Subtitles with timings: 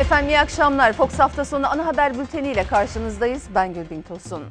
[0.00, 0.92] Efendim iyi akşamlar.
[0.92, 3.48] Fox hafta sonu ana haber bülteniyle karşınızdayız.
[3.54, 4.44] Ben Gülbin Tosun.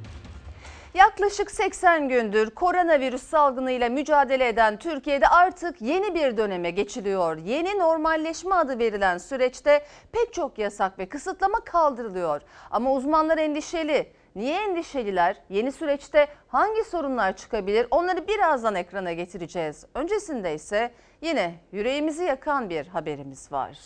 [0.93, 7.37] Yaklaşık 80 gündür koronavirüs salgınıyla mücadele eden Türkiye'de artık yeni bir döneme geçiliyor.
[7.37, 12.41] Yeni normalleşme adı verilen süreçte pek çok yasak ve kısıtlama kaldırılıyor.
[12.71, 14.11] Ama uzmanlar endişeli.
[14.35, 15.35] Niye endişeliler?
[15.49, 17.87] Yeni süreçte hangi sorunlar çıkabilir?
[17.91, 19.85] Onları birazdan ekrana getireceğiz.
[19.93, 20.91] Öncesinde ise
[21.21, 23.77] yine yüreğimizi yakan bir haberimiz var.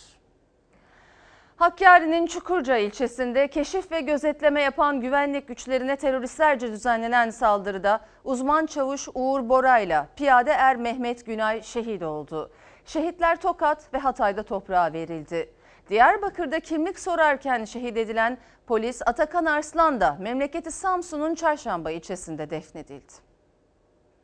[1.56, 9.48] Hakkari'nin Çukurca ilçesinde keşif ve gözetleme yapan güvenlik güçlerine teröristlerce düzenlenen saldırıda uzman çavuş Uğur
[9.48, 12.50] Bora'yla piyade er Mehmet Günay şehit oldu.
[12.84, 15.50] Şehitler Tokat ve Hatay'da toprağa verildi.
[15.90, 23.12] Diyarbakır'da kimlik sorarken şehit edilen polis Atakan Arslan da memleketi Samsun'un Çarşamba ilçesinde defnedildi.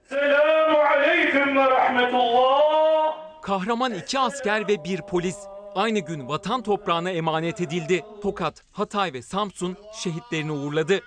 [0.09, 3.41] Selamu aleyküm ve rahmetullah.
[3.43, 5.37] Kahraman iki asker ve bir polis
[5.75, 8.05] aynı gün vatan toprağına emanet edildi.
[8.23, 11.01] Tokat, Hatay ve Samsun şehitlerini uğurladı.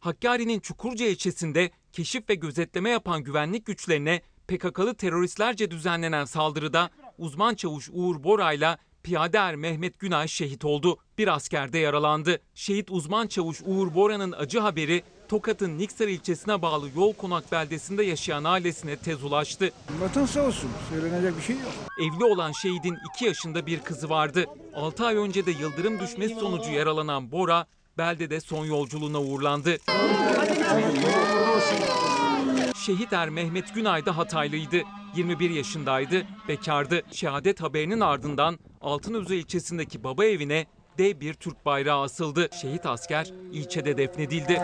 [0.00, 7.90] Hakkari'nin Çukurca ilçesinde keşif ve gözetleme yapan güvenlik güçlerine PKK'lı teröristlerce düzenlenen saldırıda uzman çavuş
[7.92, 10.98] Uğur Bora'yla piyade er Mehmet Günay şehit oldu.
[11.18, 12.40] Bir asker de yaralandı.
[12.54, 18.44] Şehit uzman çavuş Uğur Bora'nın acı haberi Tokat'ın Niksar ilçesine bağlı Yol Konak beldesinde yaşayan
[18.44, 19.70] ailesine tez ulaştı.
[20.00, 20.70] Vatan sağ olsun.
[20.90, 21.72] Söylenecek bir şey yok.
[22.00, 24.46] Evli olan şehidin 2 yaşında bir kızı vardı.
[24.74, 27.66] 6 ay önce de yıldırım düşmesi sonucu yaralanan Bora,
[27.98, 29.76] beldede son yolculuğuna uğurlandı.
[32.86, 34.82] Şehit er Mehmet Günay da Hataylıydı.
[35.16, 37.02] 21 yaşındaydı, bekardı.
[37.12, 40.66] Şehadet haberinin ardından Altınözü ilçesindeki baba evine
[40.98, 42.48] dev bir Türk bayrağı asıldı.
[42.60, 44.62] Şehit asker ilçede defnedildi.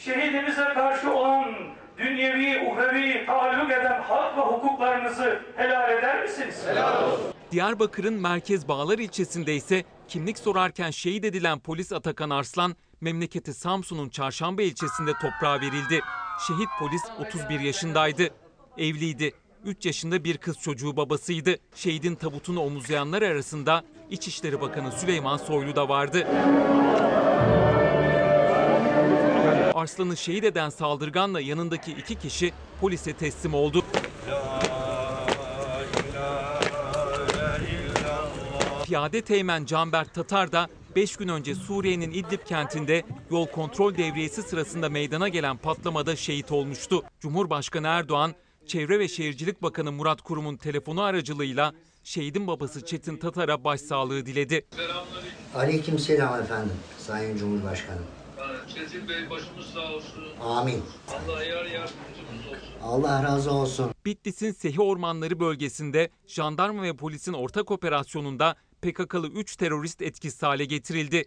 [0.00, 1.54] Şehidimize karşı olan
[1.98, 6.62] dünyevi, uhrevi taalluk eden hak ve hukuklarınızı helal eder misiniz?
[6.66, 7.20] Helal olsun.
[7.52, 14.62] Diyarbakır'ın Merkez Bağlar ilçesinde ise kimlik sorarken şehit edilen polis Atakan Arslan, memleketi Samsun'un Çarşamba
[14.62, 16.00] ilçesinde toprağa verildi.
[16.46, 18.28] Şehit polis 31 yaşındaydı.
[18.78, 19.32] Evliydi.
[19.64, 21.56] 3 yaşında bir kız çocuğu babasıydı.
[21.74, 26.26] Şehidin tabutunu omuzlayanlar arasında İçişleri Bakanı Süleyman Soylu da vardı.
[29.74, 33.84] Arslan'ı şehit eden saldırganla yanındaki iki kişi polise teslim oldu.
[38.84, 44.88] Piyade Teğmen Canberk Tatar da 5 gün önce Suriye'nin İdlib kentinde yol kontrol devriyesi sırasında
[44.88, 47.02] meydana gelen patlamada şehit olmuştu.
[47.20, 48.34] Cumhurbaşkanı Erdoğan,
[48.66, 51.72] Çevre ve Şehircilik Bakanı Murat Kurum'un telefonu aracılığıyla
[52.08, 54.66] şehidin babası Çetin Tatar'a başsağlığı diledi.
[55.54, 58.04] Aleykümselam efendim Sayın Cumhurbaşkanım.
[58.74, 60.24] Çetin Bey başımız sağ olsun.
[60.40, 60.82] Amin.
[61.08, 62.72] Allah yar yardımcımız olsun.
[62.82, 63.90] Allah razı olsun.
[64.06, 71.24] Bitlis'in Sehi Ormanları bölgesinde jandarma ve polisin ortak operasyonunda PKK'lı 3 terörist etkisiz hale getirildi.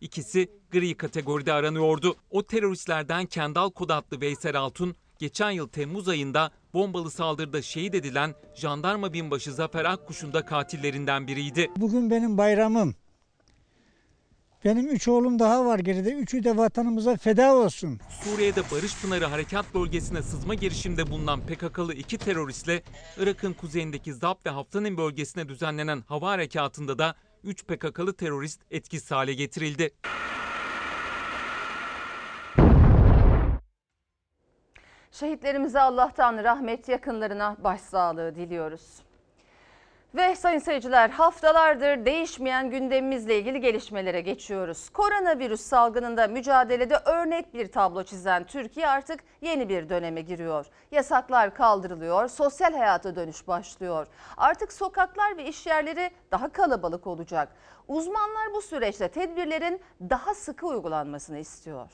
[0.00, 2.16] İkisi gri kategoride aranıyordu.
[2.30, 8.34] O teröristlerden Kendal Kod adlı Veysel Altun, geçen yıl Temmuz ayında bombalı saldırıda şehit edilen
[8.54, 11.70] jandarma binbaşı Zafer Akkuş'un da katillerinden biriydi.
[11.76, 12.94] Bugün benim bayramım.
[14.64, 16.12] Benim üç oğlum daha var geride.
[16.12, 18.00] Üçü de vatanımıza feda olsun.
[18.24, 22.82] Suriye'de Barış Pınarı Harekat Bölgesi'ne sızma girişiminde bulunan PKK'lı iki teröristle
[23.18, 29.34] Irak'ın kuzeyindeki Zap ve Haftanin bölgesine düzenlenen hava harekatında da 3 PKK'lı terörist etkisiz hale
[29.34, 29.90] getirildi.
[35.12, 39.02] Şehitlerimize Allah'tan rahmet yakınlarına başsağlığı diliyoruz.
[40.14, 44.88] Ve sayın seyirciler haftalardır değişmeyen gündemimizle ilgili gelişmelere geçiyoruz.
[44.88, 50.66] Koronavirüs salgınında mücadelede örnek bir tablo çizen Türkiye artık yeni bir döneme giriyor.
[50.90, 54.06] Yasaklar kaldırılıyor, sosyal hayata dönüş başlıyor.
[54.36, 57.48] Artık sokaklar ve iş yerleri daha kalabalık olacak.
[57.88, 59.80] Uzmanlar bu süreçte tedbirlerin
[60.10, 61.90] daha sıkı uygulanmasını istiyor.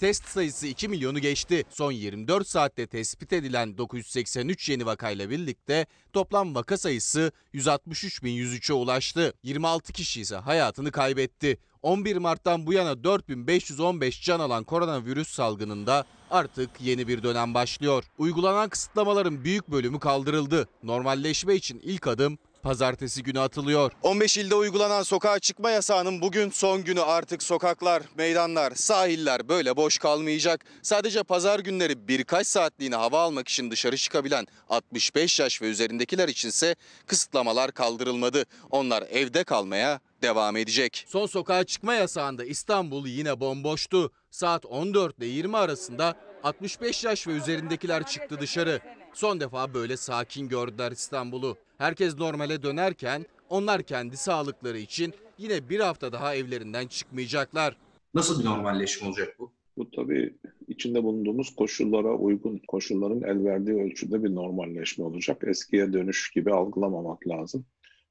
[0.00, 1.64] Test sayısı 2 milyonu geçti.
[1.70, 9.34] Son 24 saatte tespit edilen 983 yeni vakayla birlikte toplam vaka sayısı 163.103'e ulaştı.
[9.42, 11.58] 26 kişi ise hayatını kaybetti.
[11.82, 18.04] 11 Mart'tan bu yana 4515 can alan koronavirüs salgınında artık yeni bir dönem başlıyor.
[18.18, 20.68] Uygulanan kısıtlamaların büyük bölümü kaldırıldı.
[20.82, 23.92] Normalleşme için ilk adım pazartesi günü atılıyor.
[24.02, 29.98] 15 ilde uygulanan sokağa çıkma yasağının bugün son günü artık sokaklar, meydanlar, sahiller böyle boş
[29.98, 30.64] kalmayacak.
[30.82, 36.76] Sadece pazar günleri birkaç saatliğine hava almak için dışarı çıkabilen 65 yaş ve üzerindekiler içinse
[37.06, 38.44] kısıtlamalar kaldırılmadı.
[38.70, 41.04] Onlar evde kalmaya devam edecek.
[41.08, 44.12] Son sokağa çıkma yasağında İstanbul yine bomboştu.
[44.30, 48.80] Saat 14 ile 20 arasında 65 yaş ve üzerindekiler çıktı dışarı.
[49.12, 51.56] Son defa böyle sakin gördüler İstanbul'u.
[51.78, 57.76] Herkes normale dönerken onlar kendi sağlıkları için yine bir hafta daha evlerinden çıkmayacaklar.
[58.14, 59.52] Nasıl bir normalleşme olacak bu?
[59.76, 60.34] Bu tabii
[60.68, 65.44] içinde bulunduğumuz koşullara uygun, koşulların el verdiği ölçüde bir normalleşme olacak.
[65.46, 67.64] Eskiye dönüş gibi algılamamak lazım.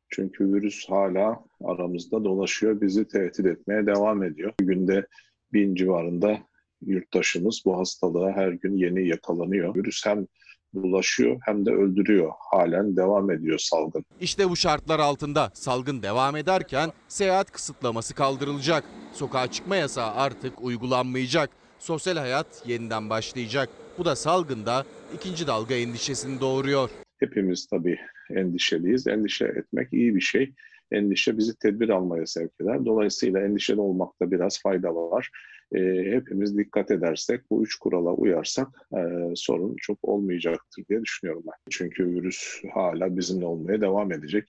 [0.09, 4.53] Çünkü virüs hala aramızda dolaşıyor, bizi tehdit etmeye devam ediyor.
[4.59, 5.07] Günde
[5.53, 6.39] bin civarında
[6.85, 9.75] yurttaşımız bu hastalığa her gün yeni yakalanıyor.
[9.75, 10.27] Virüs hem
[10.73, 12.31] bulaşıyor hem de öldürüyor.
[12.51, 14.05] Halen devam ediyor salgın.
[14.21, 18.83] İşte bu şartlar altında salgın devam ederken seyahat kısıtlaması kaldırılacak.
[19.13, 21.49] Sokağa çıkma yasağı artık uygulanmayacak.
[21.79, 23.69] Sosyal hayat yeniden başlayacak.
[23.97, 24.85] Bu da salgında
[25.15, 26.89] ikinci dalga endişesini doğuruyor.
[27.19, 27.99] Hepimiz tabii
[28.35, 29.07] endişeliyiz.
[29.07, 30.53] Endişe etmek iyi bir şey.
[30.91, 32.85] Endişe bizi tedbir almaya sevk eder.
[32.85, 35.29] Dolayısıyla endişeli olmakta biraz fayda var.
[35.75, 38.99] Ee, hepimiz dikkat edersek, bu üç kurala uyarsak e,
[39.35, 41.53] sorun çok olmayacaktır diye düşünüyorum ben.
[41.69, 44.47] Çünkü virüs hala bizimle olmaya devam edecek.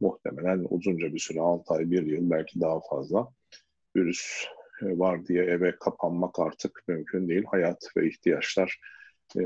[0.00, 3.28] Muhtemelen uzunca bir süre, 6 ay, 1 yıl belki daha fazla.
[3.96, 4.44] Virüs
[4.82, 7.44] e, var diye eve kapanmak artık mümkün değil.
[7.50, 8.80] Hayat ve ihtiyaçlar
[9.36, 9.42] e,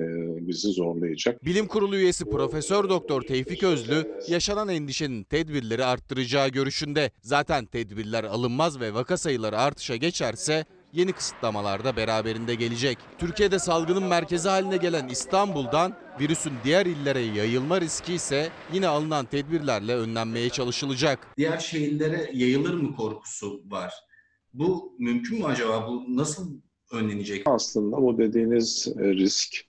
[0.47, 1.45] bizi zorlayacak.
[1.45, 7.11] Bilim Kurulu üyesi Profesör Doktor Tevfik Özlü yaşanan endişenin tedbirleri arttıracağı görüşünde.
[7.23, 10.65] Zaten tedbirler alınmaz ve vaka sayıları artışa geçerse
[10.95, 12.99] yeni kısıtlamalar da beraberinde gelecek.
[13.19, 19.95] Türkiye'de salgının merkezi haline gelen İstanbul'dan virüsün diğer illere yayılma riski ise yine alınan tedbirlerle
[19.97, 21.29] önlenmeye çalışılacak.
[21.37, 23.95] Diğer şehirlere yayılır mı korkusu var?
[24.53, 25.89] Bu mümkün mü acaba?
[25.89, 26.61] Bu nasıl
[26.93, 27.43] önlenecek?
[27.47, 29.65] Aslında bu dediğiniz e, risk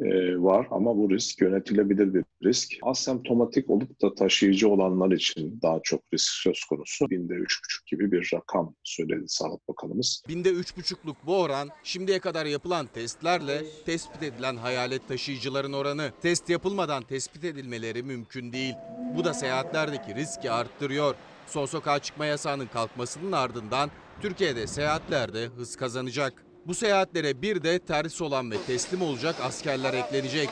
[0.00, 2.72] e, var ama bu risk yönetilebilir bir risk.
[2.82, 7.10] Asemptomatik olup da taşıyıcı olanlar için daha çok risk söz konusu.
[7.10, 10.22] Binde üç buçuk gibi bir rakam söyledi Sağlık Bakanımız.
[10.28, 16.10] Binde 3,5'luk bu oran şimdiye kadar yapılan testlerle tespit edilen hayalet taşıyıcıların oranı.
[16.22, 18.74] Test yapılmadan tespit edilmeleri mümkün değil.
[19.16, 21.14] Bu da seyahatlerdeki riski arttırıyor.
[21.46, 23.90] Son sokağa çıkma yasağının kalkmasının ardından
[24.22, 26.47] Türkiye'de seyahatlerde hız kazanacak.
[26.68, 30.48] Bu seyahatlere bir de terhis olan ve teslim olacak askerler eklenecek.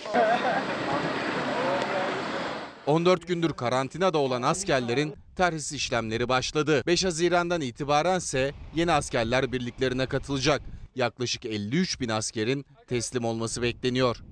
[2.87, 6.83] 14 gündür karantinada olan askerlerin terhis işlemleri başladı.
[6.87, 10.63] 5 Haziran'dan itibaren ise yeni askerler birliklerine katılacak.
[10.95, 14.23] Yaklaşık 53 bin askerin teslim olması bekleniyor.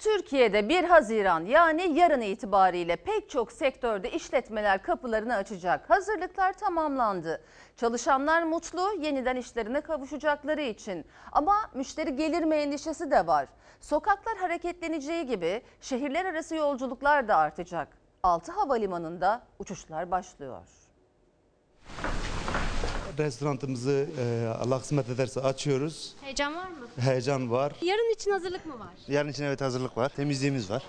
[0.00, 5.90] Türkiye'de 1 Haziran yani yarın itibariyle pek çok sektörde işletmeler kapılarını açacak.
[5.90, 7.42] Hazırlıklar tamamlandı.
[7.76, 11.04] Çalışanlar mutlu yeniden işlerine kavuşacakları için.
[11.32, 13.46] Ama müşteri gelir mi endişesi de var.
[13.80, 17.88] Sokaklar hareketleneceği gibi şehirler arası yolculuklar da artacak.
[18.22, 20.62] 6 havalimanında uçuşlar başlıyor.
[23.18, 26.12] Restoranımızı e, Allah kısmet ederse açıyoruz.
[26.20, 26.86] Heyecan var mı?
[27.00, 27.72] Heyecan var.
[27.82, 28.88] Yarın için hazırlık mı var?
[29.08, 30.08] Yarın için evet hazırlık var.
[30.08, 30.82] Temizliğimiz var.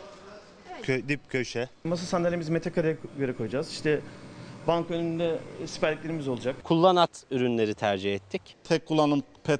[0.83, 1.69] Kö- dip köşe.
[1.83, 3.71] Masa sandalyemizi metrekareye göre koyacağız.
[3.71, 4.01] İşte
[4.67, 6.55] bank önünde siperliklerimiz olacak.
[6.63, 8.55] Kullanat ürünleri tercih ettik.
[8.63, 9.59] Tek kullanım pet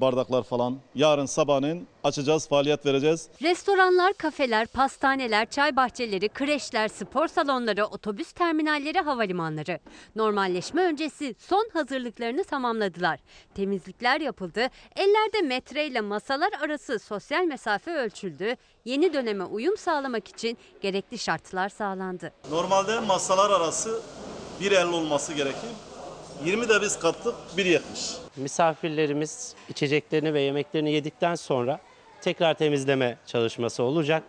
[0.00, 0.78] bardaklar falan.
[0.94, 3.28] Yarın sabahleyin açacağız, faaliyet vereceğiz.
[3.42, 9.78] Restoranlar, kafeler, pastaneler, çay bahçeleri, kreşler, spor salonları, otobüs terminalleri, havalimanları.
[10.16, 13.20] Normalleşme öncesi son hazırlıklarını tamamladılar.
[13.54, 14.68] Temizlikler yapıldı.
[14.96, 18.56] Ellerde metreyle masalar arası sosyal mesafe ölçüldü.
[18.84, 22.32] Yeni döneme uyum sağlamak için gerekli şartlar sağlandı.
[22.50, 24.00] Normalde masalar arası
[24.60, 25.89] 1.50 olması gerekir.
[26.44, 27.80] 20 de biz kattık 1.70.
[28.36, 31.80] Misafirlerimiz içeceklerini ve yemeklerini yedikten sonra
[32.20, 34.22] tekrar temizleme çalışması olacak.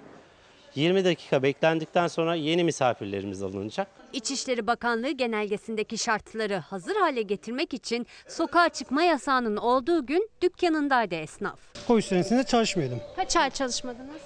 [0.75, 3.87] 20 dakika beklendikten sonra yeni misafirlerimiz alınacak.
[4.13, 11.59] İçişleri Bakanlığı genelgesindeki şartları hazır hale getirmek için sokağa çıkma yasağının olduğu gün dükkanındaydı esnaf.
[11.87, 12.99] Covid senesinde çalışmıyordum.
[13.15, 14.21] Kaç ay çalışmadınız?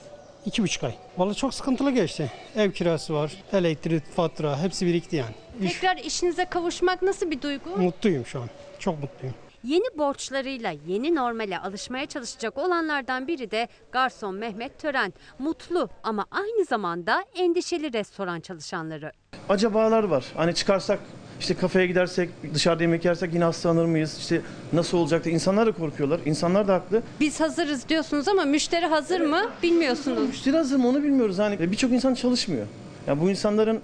[0.46, 0.94] İki buçuk ay.
[1.18, 2.32] Vallahi çok sıkıntılı geçti.
[2.56, 5.36] Ev kirası var, elektrik, fatura hepsi birikti yani.
[5.62, 7.70] İş, Tekrar işinize kavuşmak nasıl bir duygu?
[7.78, 8.50] mutluyum şu an.
[8.80, 9.36] Çok mutluyum.
[9.64, 15.14] Yeni borçlarıyla yeni normale alışmaya çalışacak olanlardan biri de garson Mehmet Tören.
[15.40, 19.12] Mutlu ama aynı zamanda endişeli restoran çalışanları.
[19.50, 20.26] Acabalar var.
[20.36, 21.00] Hani çıkarsak
[21.40, 24.18] işte kafeye gidersek, dışarıda yemek yersek yine hastalanır mıyız?
[24.20, 24.42] İşte
[24.74, 26.20] nasıl olacak da insanlar da korkuyorlar.
[26.26, 27.02] İnsanlar da haklı.
[27.20, 30.28] Biz hazırız diyorsunuz ama müşteri hazır mı bilmiyorsunuz.
[30.28, 31.40] Müşteri hazır mı onu bilmiyoruz.
[31.40, 32.66] Hani birçok insan çalışmıyor.
[33.08, 33.82] Yani bu insanların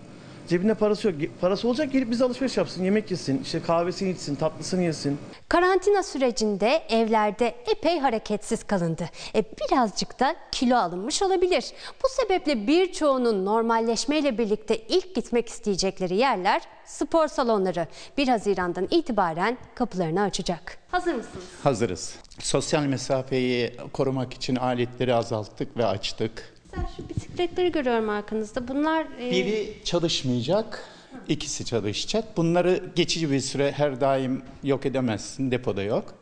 [0.48, 1.15] cebinde parası yok.
[1.41, 5.17] Parası olacak gelip bize alışveriş yapsın, yemek yesin, işte kahvesini içsin, tatlısını yesin.
[5.50, 9.10] Karantina sürecinde evlerde epey hareketsiz kalındı.
[9.36, 11.65] E birazcık da kilo alınmış olabilir.
[12.03, 17.88] Bu sebeple birçoğunun normalleşmeyle birlikte ilk gitmek isteyecekleri yerler spor salonları.
[18.17, 20.77] 1 Haziran'dan itibaren kapılarını açacak.
[20.91, 21.45] Hazır mısınız?
[21.63, 22.15] Hazırız.
[22.39, 26.50] Sosyal mesafeyi korumak için aletleri azalttık ve açtık.
[26.71, 28.67] Mesela şu bisikletleri görüyorum arkanızda.
[28.67, 30.83] Bunlar e, Biri çalışmayacak,
[31.27, 32.37] ikisi çalışacak.
[32.37, 36.13] Bunları geçici bir süre her daim yok edemezsin, depoda yok.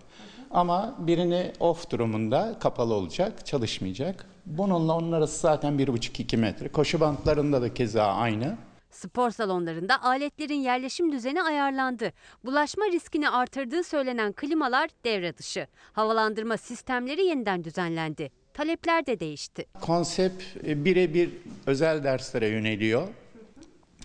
[0.51, 4.25] Ama birini off durumunda kapalı olacak, çalışmayacak.
[4.45, 6.67] Bununla onun arası zaten 1,5-2 metre.
[6.69, 8.57] Koşu bantlarında da keza aynı.
[8.91, 12.13] Spor salonlarında aletlerin yerleşim düzeni ayarlandı.
[12.45, 15.67] Bulaşma riskini artırdığı söylenen klimalar devre dışı.
[15.93, 18.31] Havalandırma sistemleri yeniden düzenlendi.
[18.53, 19.65] Talepler de değişti.
[19.81, 21.29] Konsept e, birebir
[21.67, 23.07] özel derslere yöneliyor.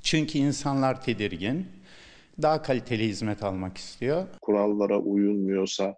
[0.02, 1.66] Çünkü insanlar tedirgin.
[2.42, 4.26] Daha kaliteli hizmet almak istiyor.
[4.40, 5.96] Kurallara uyulmuyorsa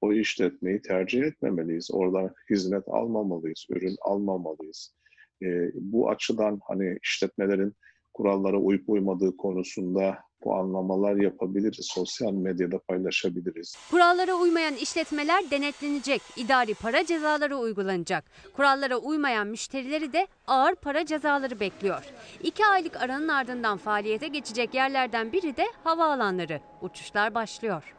[0.00, 1.90] o işletmeyi tercih etmemeliyiz.
[1.92, 4.94] Oradan hizmet almamalıyız, ürün almamalıyız.
[5.42, 7.74] Ee, bu açıdan hani işletmelerin
[8.14, 11.86] kurallara uyup uymadığı konusunda puanlamalar yapabiliriz.
[11.90, 13.76] Sosyal medyada paylaşabiliriz.
[13.90, 16.22] Kurallara uymayan işletmeler denetlenecek.
[16.36, 18.24] İdari para cezaları uygulanacak.
[18.56, 22.02] Kurallara uymayan müşterileri de ağır para cezaları bekliyor.
[22.42, 26.60] İki aylık aranın ardından faaliyete geçecek yerlerden biri de havaalanları.
[26.82, 27.94] Uçuşlar başlıyor.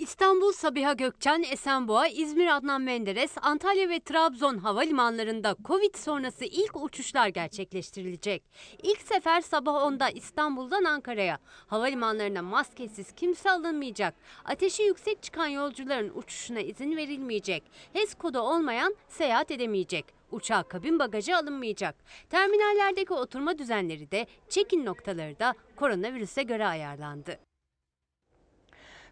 [0.00, 7.28] İstanbul Sabiha Gökçen, Esenboğa, İzmir Adnan Menderes, Antalya ve Trabzon havalimanlarında Covid sonrası ilk uçuşlar
[7.28, 8.42] gerçekleştirilecek.
[8.82, 11.38] İlk sefer sabah 10'da İstanbul'dan Ankara'ya.
[11.66, 14.14] Havalimanlarına maskesiz kimse alınmayacak.
[14.44, 17.62] Ateşi yüksek çıkan yolcuların uçuşuna izin verilmeyecek.
[17.92, 20.04] HES kodu olmayan seyahat edemeyecek.
[20.30, 21.94] Uçağa kabin bagajı alınmayacak.
[22.30, 27.49] Terminallerdeki oturma düzenleri de check-in noktaları da koronavirüse göre ayarlandı.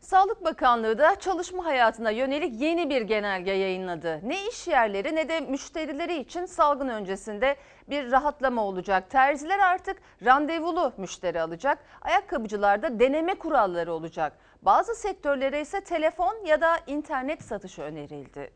[0.01, 4.21] Sağlık Bakanlığı da çalışma hayatına yönelik yeni bir genelge yayınladı.
[4.23, 7.57] Ne iş yerleri ne de müşterileri için salgın öncesinde
[7.91, 9.11] bir rahatlama olacak.
[9.11, 11.79] Terziler artık randevulu müşteri alacak.
[12.03, 14.33] Ayakkabıcılarda deneme kuralları olacak.
[14.63, 18.51] Bazı sektörlere ise telefon ya da internet satışı önerildi.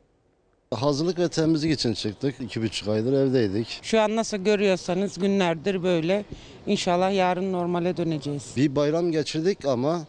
[0.75, 2.41] Hazırlık ve temizlik için çıktık.
[2.41, 3.81] İki buçuk aydır evdeydik.
[3.83, 6.25] Şu an nasıl görüyorsanız günlerdir böyle.
[6.67, 8.53] İnşallah yarın normale döneceğiz.
[8.57, 10.01] Bir bayram geçirdik ama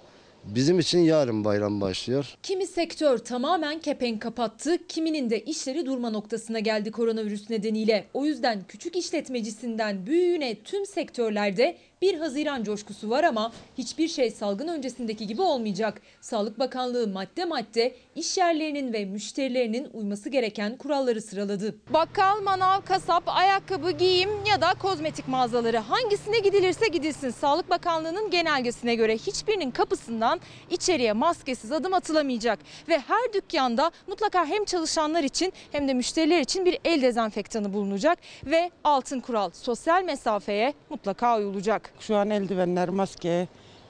[0.45, 2.35] bizim için yarın bayram başlıyor.
[2.43, 8.05] Kimi sektör tamamen kepenk kapattı, kiminin de işleri durma noktasına geldi koronavirüs nedeniyle.
[8.13, 14.67] O yüzden küçük işletmecisinden büyüğüne tüm sektörlerde 1 Haziran coşkusu var ama hiçbir şey salgın
[14.67, 16.01] öncesindeki gibi olmayacak.
[16.21, 21.75] Sağlık Bakanlığı madde madde iş yerlerinin ve müşterilerinin uyması gereken kuralları sıraladı.
[21.89, 28.95] Bakkal, manav, kasap, ayakkabı, giyim ya da kozmetik mağazaları hangisine gidilirse gidilsin Sağlık Bakanlığı'nın genelgesine
[28.95, 32.59] göre hiçbirinin kapısından içeriye maskesiz adım atılamayacak.
[32.89, 38.17] Ve her dükkanda mutlaka hem çalışanlar için hem de müşteriler için bir el dezenfektanı bulunacak.
[38.45, 41.92] Ve altın kural sosyal mesafeye mutlaka uyulacak.
[41.99, 43.47] Şu an eldivenler, maske,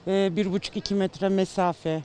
[0.07, 2.01] e, bir buçuk iki metre mesafe.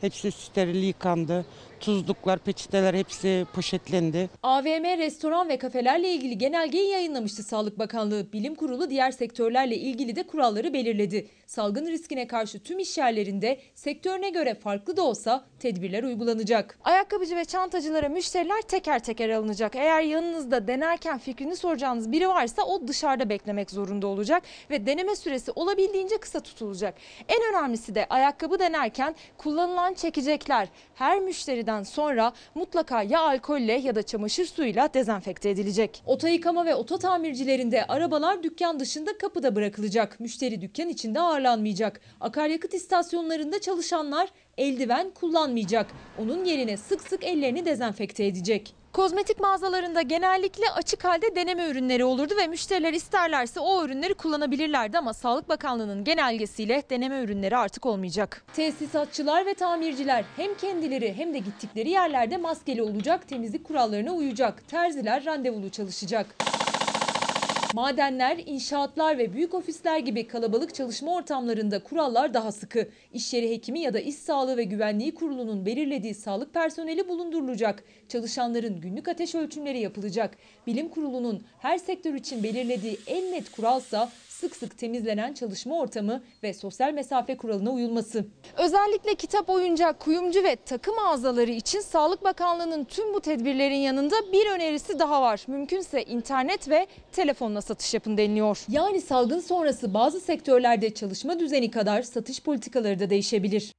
[0.00, 1.46] Hepsi steril yıkandı.
[1.80, 4.30] Tuzluklar, peçeteler hepsi poşetlendi.
[4.42, 8.32] AVM, restoran ve kafelerle ilgili genelgeyi yayınlamıştı Sağlık Bakanlığı.
[8.32, 11.26] Bilim Kurulu diğer sektörlerle ilgili de kuralları belirledi.
[11.50, 16.78] Salgın riskine karşı tüm iş yerlerinde sektörüne göre farklı da olsa tedbirler uygulanacak.
[16.84, 19.76] Ayakkabıcı ve çantacılara müşteriler teker teker alınacak.
[19.76, 25.50] Eğer yanınızda denerken fikrini soracağınız biri varsa o dışarıda beklemek zorunda olacak ve deneme süresi
[25.50, 26.94] olabildiğince kısa tutulacak.
[27.28, 34.02] En önemlisi de ayakkabı denerken kullanılan çekecekler her müşteriden sonra mutlaka ya alkolle ya da
[34.02, 36.02] çamaşır suyuyla dezenfekte edilecek.
[36.06, 40.20] Oto yıkama ve oto tamircilerinde arabalar dükkan dışında kapıda bırakılacak.
[40.20, 42.00] Müşteri dükkan içinde ağırlanmayacak.
[42.20, 44.28] Akaryakıt istasyonlarında çalışanlar
[44.58, 45.86] eldiven kullanmayacak.
[46.18, 48.74] Onun yerine sık sık ellerini dezenfekte edecek.
[48.92, 55.14] Kozmetik mağazalarında genellikle açık halde deneme ürünleri olurdu ve müşteriler isterlerse o ürünleri kullanabilirlerdi ama
[55.14, 58.44] Sağlık Bakanlığı'nın genelgesiyle deneme ürünleri artık olmayacak.
[58.52, 64.68] Tesisatçılar ve tamirciler hem kendileri hem de gittikleri yerlerde maskeli olacak, temizlik kurallarına uyacak.
[64.68, 66.26] Terziler randevulu çalışacak.
[67.74, 72.88] Madenler, inşaatlar ve büyük ofisler gibi kalabalık çalışma ortamlarında kurallar daha sıkı.
[73.12, 77.84] İş yeri hekimi ya da iş sağlığı ve güvenliği kurulunun belirlediği sağlık personeli bulundurulacak.
[78.08, 80.36] Çalışanların günlük ateş ölçümleri yapılacak.
[80.66, 84.10] Bilim kurulunun her sektör için belirlediği en net kuralsa
[84.40, 88.26] sık sık temizlenen çalışma ortamı ve sosyal mesafe kuralına uyulması.
[88.58, 94.50] Özellikle kitap, oyuncak, kuyumcu ve takım mağazaları için Sağlık Bakanlığı'nın tüm bu tedbirlerin yanında bir
[94.50, 95.44] önerisi daha var.
[95.46, 98.64] Mümkünse internet ve telefonla satış yapın deniliyor.
[98.68, 103.72] Yani salgın sonrası bazı sektörlerde çalışma düzeni kadar satış politikaları da değişebilir.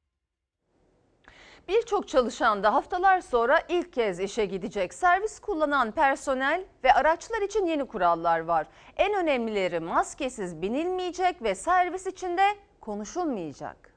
[1.68, 4.94] Birçok çalışan da haftalar sonra ilk kez işe gidecek.
[4.94, 8.68] Servis kullanan personel ve araçlar için yeni kurallar var.
[8.98, 12.44] En önemlileri maskesiz binilmeyecek ve servis içinde
[12.82, 13.96] konuşulmayacak.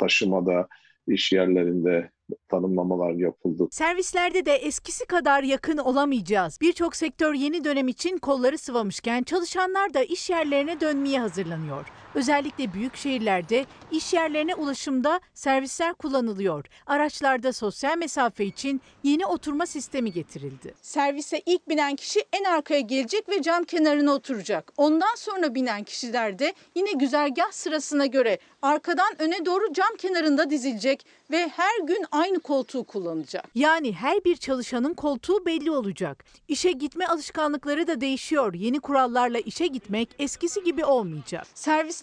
[0.00, 0.68] Taşımada
[1.06, 2.10] iş yerlerinde
[2.48, 3.68] tanımlamalar yapıldı.
[3.70, 6.58] Servislerde de eskisi kadar yakın olamayacağız.
[6.60, 11.86] Birçok sektör yeni dönem için kolları sıvamışken çalışanlar da iş yerlerine dönmeye hazırlanıyor.
[12.16, 16.64] Özellikle büyük şehirlerde iş yerlerine ulaşımda servisler kullanılıyor.
[16.86, 20.74] Araçlarda sosyal mesafe için yeni oturma sistemi getirildi.
[20.82, 24.72] Servise ilk binen kişi en arkaya gelecek ve cam kenarına oturacak.
[24.76, 31.06] Ondan sonra binen kişiler de yine güzergah sırasına göre arkadan öne doğru cam kenarında dizilecek
[31.30, 33.44] ve her gün aynı koltuğu kullanacak.
[33.54, 36.24] Yani her bir çalışanın koltuğu belli olacak.
[36.48, 38.54] İşe gitme alışkanlıkları da değişiyor.
[38.54, 41.46] Yeni kurallarla işe gitmek eskisi gibi olmayacak.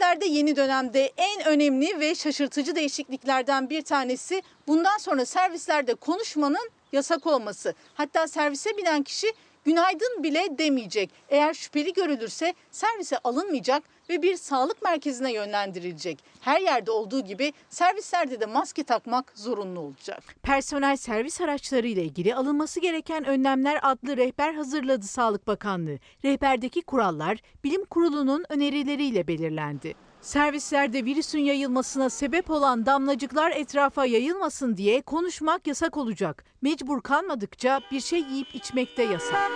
[0.03, 7.27] Servislerde yeni dönemde en önemli ve şaşırtıcı değişikliklerden bir tanesi bundan sonra servislerde konuşmanın yasak
[7.27, 7.73] olması.
[7.93, 9.27] Hatta servise binen kişi
[9.65, 11.09] günaydın bile demeyecek.
[11.29, 16.23] Eğer şüpheli görülürse servise alınmayacak ve bir sağlık merkezine yönlendirilecek.
[16.41, 20.35] Her yerde olduğu gibi servislerde de maske takmak zorunlu olacak.
[20.43, 25.99] Personel servis araçları ile ilgili alınması gereken önlemler adlı rehber hazırladı Sağlık Bakanlığı.
[26.25, 30.12] Rehberdeki kurallar Bilim Kurulu'nun önerileriyle belirlendi.
[30.23, 36.45] Servislerde virüsün yayılmasına sebep olan damlacıklar etrafa yayılmasın diye konuşmak yasak olacak.
[36.61, 39.51] Mecbur kalmadıkça bir şey yiyip içmek de yasak.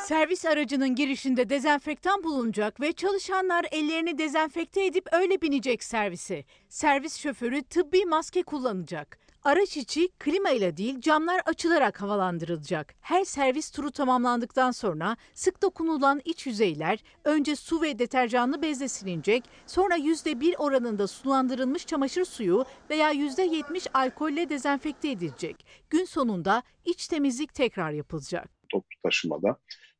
[0.00, 6.44] Servis aracının girişinde dezenfektan bulunacak ve çalışanlar ellerini dezenfekte edip öyle binecek servise.
[6.68, 9.18] Servis şoförü tıbbi maske kullanacak.
[9.44, 12.94] Araç içi klima ile değil camlar açılarak havalandırılacak.
[13.00, 19.44] Her servis turu tamamlandıktan sonra sık dokunulan iç yüzeyler önce su ve deterjanlı bezle silinecek,
[19.66, 25.66] sonra %1 oranında sulandırılmış çamaşır suyu veya %70 alkolle dezenfekte edilecek.
[25.90, 28.50] Gün sonunda iç temizlik tekrar yapılacak.
[28.72, 29.56] Toplu taşımada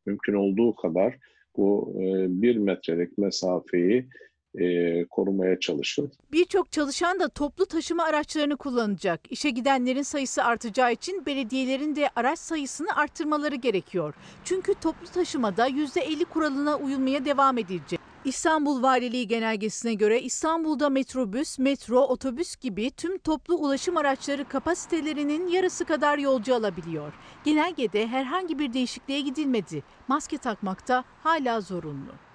[0.06, 1.18] mümkün olduğu kadar
[1.56, 2.02] bu e,
[2.42, 4.08] bir metrelik mesafeyi
[4.54, 6.12] e, korumaya çalışın.
[6.32, 9.20] Birçok çalışan da toplu taşıma araçlarını kullanacak.
[9.30, 14.14] İşe gidenlerin sayısı artacağı için belediyelerin de araç sayısını arttırmaları gerekiyor.
[14.44, 18.00] Çünkü toplu taşımada %50 kuralına uyulmaya devam edilecek.
[18.24, 25.84] İstanbul Valiliği genelgesine göre İstanbul'da metrobüs, metro, otobüs gibi tüm toplu ulaşım araçları kapasitelerinin yarısı
[25.84, 27.12] kadar yolcu alabiliyor.
[27.44, 29.82] Genelgede herhangi bir değişikliğe gidilmedi.
[30.08, 32.29] Maske takmakta hala zorunlu.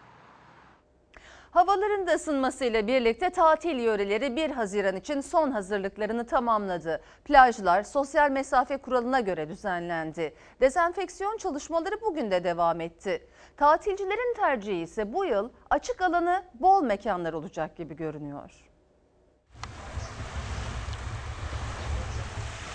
[1.56, 7.02] Havaların da ısınmasıyla birlikte tatil yöreleri 1 Haziran için son hazırlıklarını tamamladı.
[7.26, 10.34] Plajlar sosyal mesafe kuralına göre düzenlendi.
[10.62, 13.28] Dezenfeksiyon çalışmaları bugün de devam etti.
[13.58, 18.52] Tatilcilerin tercihi ise bu yıl açık alanı bol mekanlar olacak gibi görünüyor.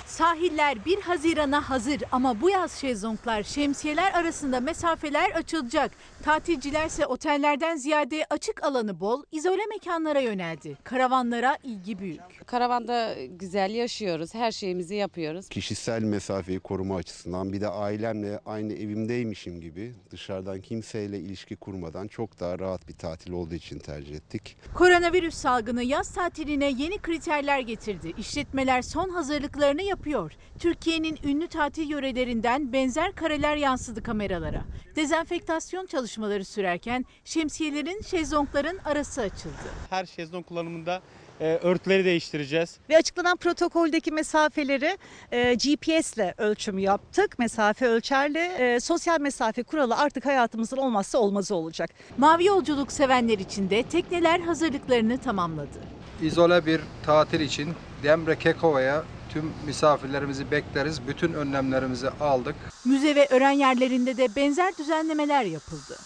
[0.06, 5.90] Sahiller 1 Haziran'a hazır ama bu yaz şezlonglar, şemsiyeler arasında mesafeler açılacak.
[6.24, 10.76] Tatilcilerse otellerden ziyade açık alanı bol, izole mekanlara yöneldi.
[10.84, 12.46] Karavanlara ilgi büyük.
[12.46, 15.48] Karavanda güzel yaşıyoruz, her şeyimizi yapıyoruz.
[15.48, 22.40] Kişisel mesafeyi koruma açısından bir de ailemle aynı evimdeymişim gibi dışarıdan kimseyle ilişki kurmadan çok
[22.40, 24.56] daha rahat bir tatil olduğu için tercih ettik.
[24.74, 28.12] Koronavirüs salgını yaz tatiline yeni kriterler getirdi.
[28.18, 30.32] İşletmeler son hazırlıklarını yapıyor.
[30.58, 34.64] Türkiye'nin ünlü tatil yörelerinden benzer kareler yansıdı kameralara.
[34.96, 36.09] Dezenfektasyon çalışmaları
[36.44, 39.70] sürerken şemsiyelerin, şezlongların arası açıldı.
[39.90, 41.02] Her şezlong kullanımında
[41.40, 42.76] e, örtüleri değiştireceğiz.
[42.90, 44.98] Ve açıklanan protokoldeki mesafeleri
[45.32, 47.38] e, GPS ile ölçüm yaptık.
[47.38, 48.38] Mesafe ölçerli.
[48.38, 51.90] E, sosyal mesafe kuralı artık hayatımızın olmazsa olmazı olacak.
[52.18, 55.80] Mavi yolculuk sevenler için de tekneler hazırlıklarını tamamladı.
[56.22, 57.68] İzole bir tatil için
[58.02, 61.06] Demre Kekova'ya tüm misafirlerimizi bekleriz.
[61.08, 62.54] Bütün önlemlerimizi aldık.
[62.84, 65.96] Müze ve öğren yerlerinde de benzer düzenlemeler yapıldı.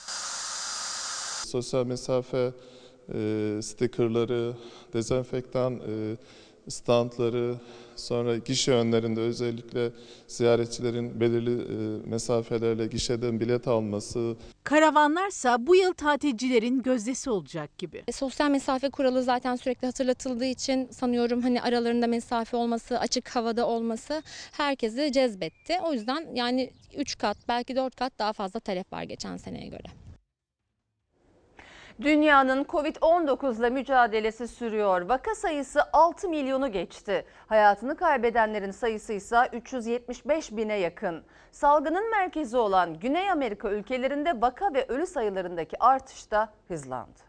[1.47, 2.53] Sosyal mesafe
[3.09, 4.53] e, stikerleri,
[4.93, 6.17] dezenfektan e,
[6.69, 7.55] standları,
[7.97, 9.91] sonra gişe önlerinde özellikle
[10.29, 14.37] ziyaretçilerin belirli e, mesafelerle gişeden bilet alması.
[14.65, 18.03] Karavanlarsa bu yıl tatilcilerin gözdesi olacak gibi.
[18.09, 23.67] E, sosyal mesafe kuralı zaten sürekli hatırlatıldığı için sanıyorum hani aralarında mesafe olması, açık havada
[23.67, 24.23] olması
[24.53, 25.79] herkesi cezbetti.
[25.83, 30.04] O yüzden yani 3 kat belki 4 kat daha fazla talep var geçen seneye göre.
[32.03, 35.01] Dünyanın Covid-19 ile mücadelesi sürüyor.
[35.01, 37.27] Vaka sayısı 6 milyonu geçti.
[37.47, 41.25] Hayatını kaybedenlerin sayısı ise 375 bine yakın.
[41.53, 47.21] Salgının merkezi olan Güney Amerika ülkelerinde vaka ve ölü sayılarındaki artış da hızlandı.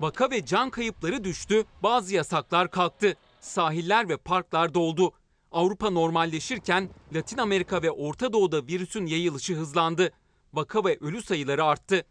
[0.00, 3.16] Vaka ve can kayıpları düştü, bazı yasaklar kalktı.
[3.40, 5.12] Sahiller ve parklar doldu.
[5.52, 10.10] Avrupa normalleşirken Latin Amerika ve Orta Doğu'da virüsün yayılışı hızlandı.
[10.54, 12.04] Vaka ve ölü sayıları arttı.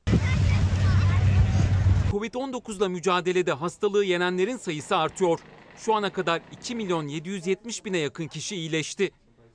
[2.11, 5.39] Covid-19'la mücadelede hastalığı yenenlerin sayısı artıyor.
[5.77, 9.11] Şu ana kadar 2 milyon 770 bine yakın kişi iyileşti.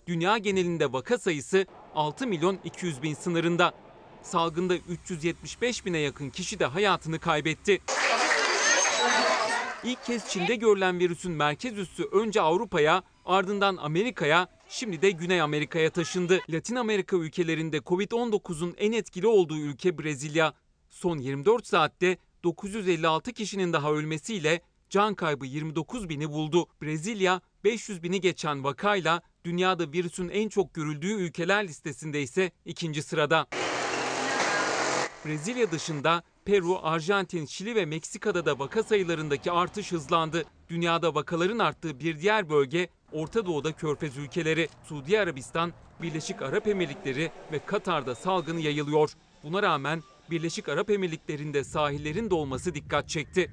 [0.06, 3.72] Dünya genelinde vaka sayısı 6 milyon 200 bin sınırında.
[4.22, 7.80] Salgında 375 bine yakın kişi de hayatını kaybetti.
[9.86, 15.90] İlk kez Çin'de görülen virüsün merkez üssü önce Avrupa'ya, ardından Amerika'ya, şimdi de Güney Amerika'ya
[15.90, 16.40] taşındı.
[16.50, 20.54] Latin Amerika ülkelerinde Covid-19'un en etkili olduğu ülke Brezilya.
[20.90, 26.66] Son 24 saatte 956 kişinin daha ölmesiyle can kaybı 29 bini buldu.
[26.82, 33.46] Brezilya 500 bini geçen vakayla dünyada virüsün en çok görüldüğü ülkeler listesinde ise ikinci sırada.
[35.26, 40.44] Brezilya dışında Peru, Arjantin, Şili ve Meksika'da da vaka sayılarındaki artış hızlandı.
[40.68, 44.68] Dünyada vakaların arttığı bir diğer bölge Orta Doğu'da Körfez ülkeleri.
[44.84, 49.12] Suudi Arabistan, Birleşik Arap Emirlikleri ve Katar'da salgın yayılıyor.
[49.44, 53.50] Buna rağmen Birleşik Arap Emirlikleri'nde sahillerin dolması dikkat çekti.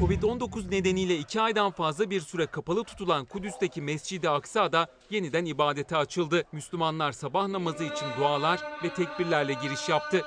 [0.00, 6.44] Covid-19 nedeniyle iki aydan fazla bir süre kapalı tutulan Kudüs'teki Mescid-i Aksa'da yeniden ibadete açıldı.
[6.52, 10.24] Müslümanlar sabah namazı için dualar ve tekbirlerle giriş yaptı.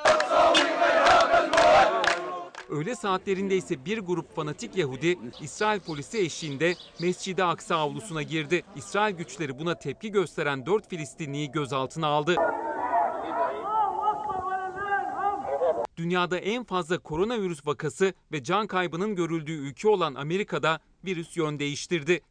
[2.69, 8.63] Öğle saatlerinde ise bir grup fanatik Yahudi İsrail polisi eşliğinde Mescid-i Aksa avlusuna girdi.
[8.75, 12.36] İsrail güçleri buna tepki gösteren 4 Filistinliyi gözaltına aldı.
[15.97, 22.21] Dünyada en fazla koronavirüs vakası ve can kaybının görüldüğü ülke olan Amerika'da virüs yön değiştirdi.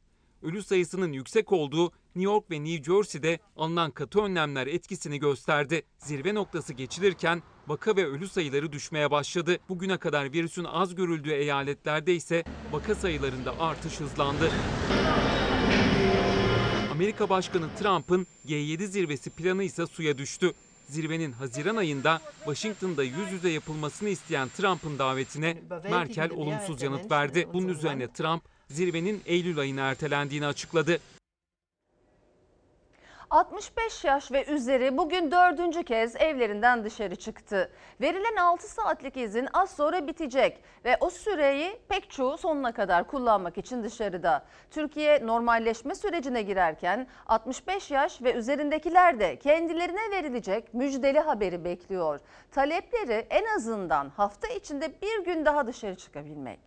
[0.42, 5.82] Ölü sayısının yüksek olduğu New York ve New Jersey'de alınan katı önlemler etkisini gösterdi.
[5.98, 9.58] Zirve noktası geçilirken vaka ve ölü sayıları düşmeye başladı.
[9.68, 14.50] Bugüne kadar virüsün az görüldüğü eyaletlerde ise vaka sayılarında artış hızlandı.
[16.92, 20.52] Amerika Başkanı Trump'ın G7 zirvesi planı ise suya düştü.
[20.88, 25.56] Zirvenin Haziran ayında Washington'da yüz yüze yapılmasını isteyen Trump'ın davetine
[25.90, 27.48] Merkel olumsuz yanıt verdi.
[27.52, 30.98] Bunun üzerine Trump zirvenin Eylül ayına ertelendiğini açıkladı.
[33.30, 37.70] 65 yaş ve üzeri bugün dördüncü kez evlerinden dışarı çıktı.
[38.00, 43.58] Verilen 6 saatlik izin az sonra bitecek ve o süreyi pek çoğu sonuna kadar kullanmak
[43.58, 44.44] için dışarıda.
[44.70, 52.20] Türkiye normalleşme sürecine girerken 65 yaş ve üzerindekiler de kendilerine verilecek müjdeli haberi bekliyor.
[52.50, 56.60] Talepleri en azından hafta içinde bir gün daha dışarı çıkabilmek.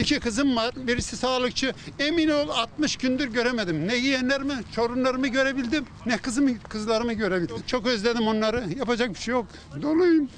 [0.00, 0.74] İki kızım var.
[0.76, 1.74] Birisi sağlıkçı.
[1.98, 3.88] Emin ol 60 gündür göremedim.
[3.88, 5.84] Ne yeğenlerimi, çorunlarımı görebildim.
[6.06, 7.56] Ne kızımı, kızlarımı görebildim.
[7.66, 8.64] Çok özledim onları.
[8.78, 9.46] Yapacak bir şey yok.
[9.82, 10.28] Doluyum.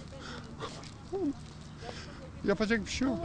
[2.45, 3.19] Yapacak bir şey yok.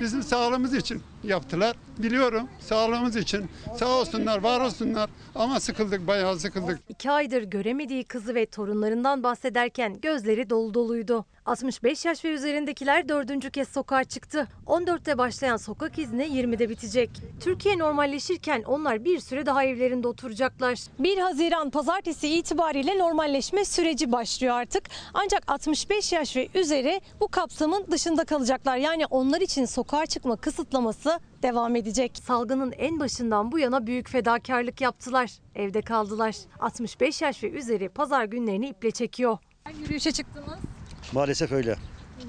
[0.00, 1.76] Bizim sağlığımız için yaptılar.
[1.98, 3.50] Biliyorum sağlığımız için.
[3.78, 5.10] Sağ olsunlar, var olsunlar.
[5.34, 6.78] Ama sıkıldık, bayağı sıkıldık.
[6.88, 11.24] İki aydır göremediği kızı ve torunlarından bahsederken gözleri dolu doluydu.
[11.46, 14.48] 65 yaş ve üzerindekiler dördüncü kez sokağa çıktı.
[14.66, 17.10] 14'te başlayan sokak izni 20'de bitecek.
[17.40, 20.78] Türkiye normalleşirken onlar bir süre daha evlerinde oturacaklar.
[20.98, 24.84] 1 Haziran pazartesi itibariyle normalleşme süreci başlıyor artık.
[25.14, 28.76] Ancak 65 yaş ve üzeri bu kapsamın dışında kalacaklar.
[28.76, 32.18] Yani onlar için sokağa çıkma kısıtlaması devam edecek.
[32.24, 35.30] Salgının en başından bu yana büyük fedakarlık yaptılar.
[35.54, 36.34] Evde kaldılar.
[36.60, 39.38] 65 yaş ve üzeri pazar günlerini iple çekiyor.
[39.80, 40.73] Yürüyüşe çıktınız.
[41.12, 41.76] Maalesef öyle.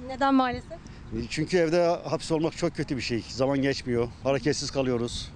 [0.08, 0.78] Neden maalesef?
[1.30, 3.24] Çünkü evde hapis olmak çok kötü bir şey.
[3.30, 4.08] Zaman geçmiyor.
[4.24, 5.32] Hareketsiz kalıyoruz.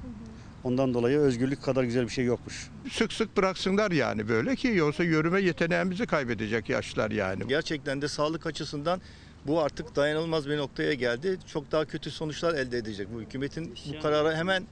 [0.63, 2.69] Ondan dolayı özgürlük kadar güzel bir şey yokmuş.
[2.91, 7.47] Sık sık bıraksınlar yani böyle ki yoksa yürüme yeteneğimizi kaybedecek yaşlar yani.
[7.47, 9.01] Gerçekten de sağlık açısından
[9.47, 11.37] bu artık dayanılmaz bir noktaya geldi.
[11.47, 13.07] Çok daha kötü sonuçlar elde edecek.
[13.13, 14.63] Bu hükümetin bu karara hemen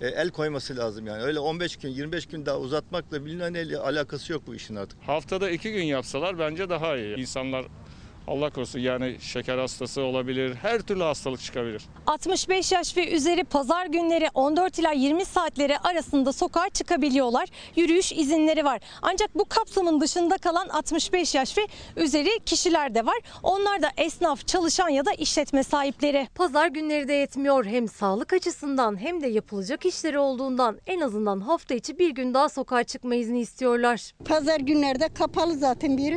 [0.00, 1.22] e, el koyması lazım yani.
[1.22, 4.98] Öyle 15 gün 25 gün daha uzatmakla bilinen alakası yok bu işin artık.
[5.02, 7.16] Haftada iki gün yapsalar bence daha iyi.
[7.16, 7.64] İnsanlar
[8.28, 11.82] Allah korusun yani şeker hastası olabilir, her türlü hastalık çıkabilir.
[12.06, 17.48] 65 yaş ve üzeri pazar günleri 14 ila 20 saatleri arasında sokağa çıkabiliyorlar.
[17.76, 18.80] Yürüyüş izinleri var.
[19.02, 21.62] Ancak bu kapsamın dışında kalan 65 yaş ve
[21.96, 23.18] üzeri kişiler de var.
[23.42, 26.28] Onlar da esnaf, çalışan ya da işletme sahipleri.
[26.34, 27.64] Pazar günleri de yetmiyor.
[27.64, 32.48] Hem sağlık açısından hem de yapılacak işleri olduğundan en azından hafta içi bir gün daha
[32.48, 34.12] sokağa çıkma izni istiyorlar.
[34.24, 36.16] Pazar günlerde kapalı zaten bir yeri,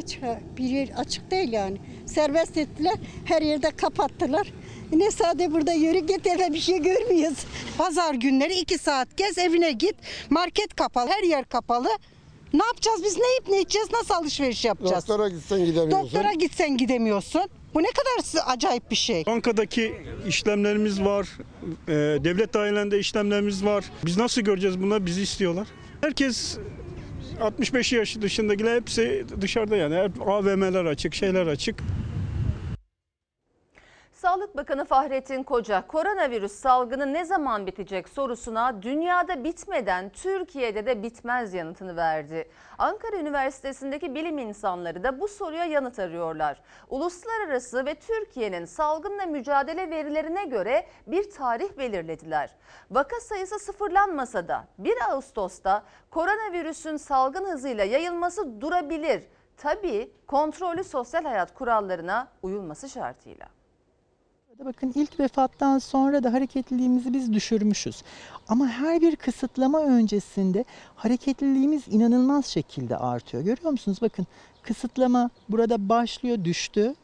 [0.57, 1.77] bir yer açık değil yani.
[2.05, 4.53] Serbest ettiler, her yerde kapattılar.
[4.93, 7.37] Ne sade burada yürü git eve bir şey görmüyoruz.
[7.77, 9.95] Pazar günleri iki saat gez evine git.
[10.29, 11.87] Market kapalı, her yer kapalı.
[12.53, 15.07] Ne yapacağız biz ne yiyip ne içeceğiz, nasıl alışveriş yapacağız?
[15.07, 16.03] Doktora gitsen gidemiyorsun.
[16.05, 17.41] Doktora gitsen gidemiyorsun.
[17.73, 19.25] Bu ne kadar acayip bir şey.
[19.25, 19.93] Bankadaki
[20.27, 21.27] işlemlerimiz var,
[21.87, 23.85] e, devlet dairelerinde işlemlerimiz var.
[24.05, 25.05] Biz nasıl göreceğiz bunları?
[25.05, 25.67] Bizi istiyorlar.
[26.01, 26.57] Herkes
[27.41, 29.95] 65 yaş dışındakiler hepsi dışarıda yani.
[29.95, 31.75] Hep AVM'ler açık, şeyler açık.
[34.25, 41.53] Sağlık Bakanı Fahrettin Koca, koronavirüs salgını ne zaman bitecek sorusuna dünyada bitmeden Türkiye'de de bitmez
[41.53, 42.49] yanıtını verdi.
[42.77, 46.61] Ankara Üniversitesi'ndeki bilim insanları da bu soruya yanıt arıyorlar.
[46.89, 52.55] Uluslararası ve Türkiye'nin salgınla mücadele verilerine göre bir tarih belirlediler.
[52.91, 59.23] Vaka sayısı sıfırlanmasa da 1 Ağustos'ta koronavirüsün salgın hızıyla yayılması durabilir.
[59.57, 63.54] Tabii kontrollü sosyal hayat kurallarına uyulması şartıyla.
[64.59, 68.01] Bakın ilk vefattan sonra da hareketliliğimizi biz düşürmüşüz.
[68.47, 70.65] Ama her bir kısıtlama öncesinde
[70.95, 73.43] hareketliliğimiz inanılmaz şekilde artıyor.
[73.43, 73.97] Görüyor musunuz?
[74.01, 74.27] Bakın
[74.63, 76.95] kısıtlama burada başlıyor, düştü,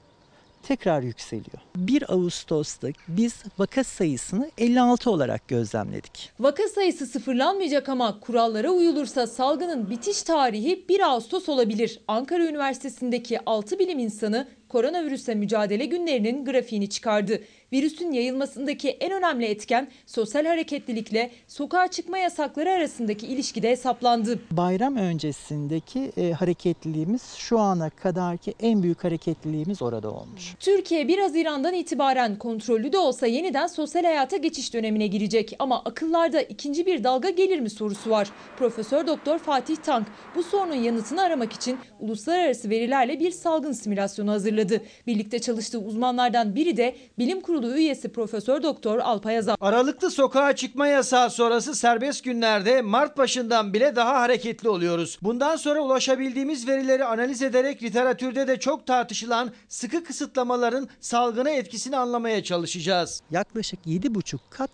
[0.63, 1.61] tekrar yükseliyor.
[1.75, 6.31] 1 Ağustos'ta biz vaka sayısını 56 olarak gözlemledik.
[6.39, 11.99] Vaka sayısı sıfırlanmayacak ama kurallara uyulursa salgının bitiş tarihi 1 Ağustos olabilir.
[12.07, 17.41] Ankara Üniversitesi'ndeki 6 bilim insanı koronavirüsle mücadele günlerinin grafiğini çıkardı.
[17.73, 24.39] Virüsün yayılmasındaki en önemli etken sosyal hareketlilikle sokağa çıkma yasakları arasındaki ilişkide hesaplandı.
[24.51, 30.55] Bayram öncesindeki e, hareketliliğimiz şu ana kadarki en büyük hareketliliğimiz orada olmuş.
[30.59, 35.55] Türkiye 1 Haziran'dan itibaren kontrollü de olsa yeniden sosyal hayata geçiş dönemine girecek.
[35.59, 38.27] Ama akıllarda ikinci bir dalga gelir mi sorusu var.
[38.57, 44.81] Profesör Doktor Fatih Tank bu sorunun yanıtını aramak için uluslararası verilerle bir salgın simülasyonu hazırladı.
[45.07, 49.57] Birlikte çalıştığı uzmanlardan biri de bilim kurulu üyesi Profesör Doktor Alpay Azam.
[49.61, 55.17] Aralıklı sokağa çıkma yasağı sonrası serbest günlerde Mart başından bile daha hareketli oluyoruz.
[55.21, 62.43] Bundan sonra ulaşabildiğimiz verileri analiz ederek literatürde de çok tartışılan sıkı kısıtlamaların salgına etkisini anlamaya
[62.43, 63.21] çalışacağız.
[63.31, 64.69] Yaklaşık 7,5 kat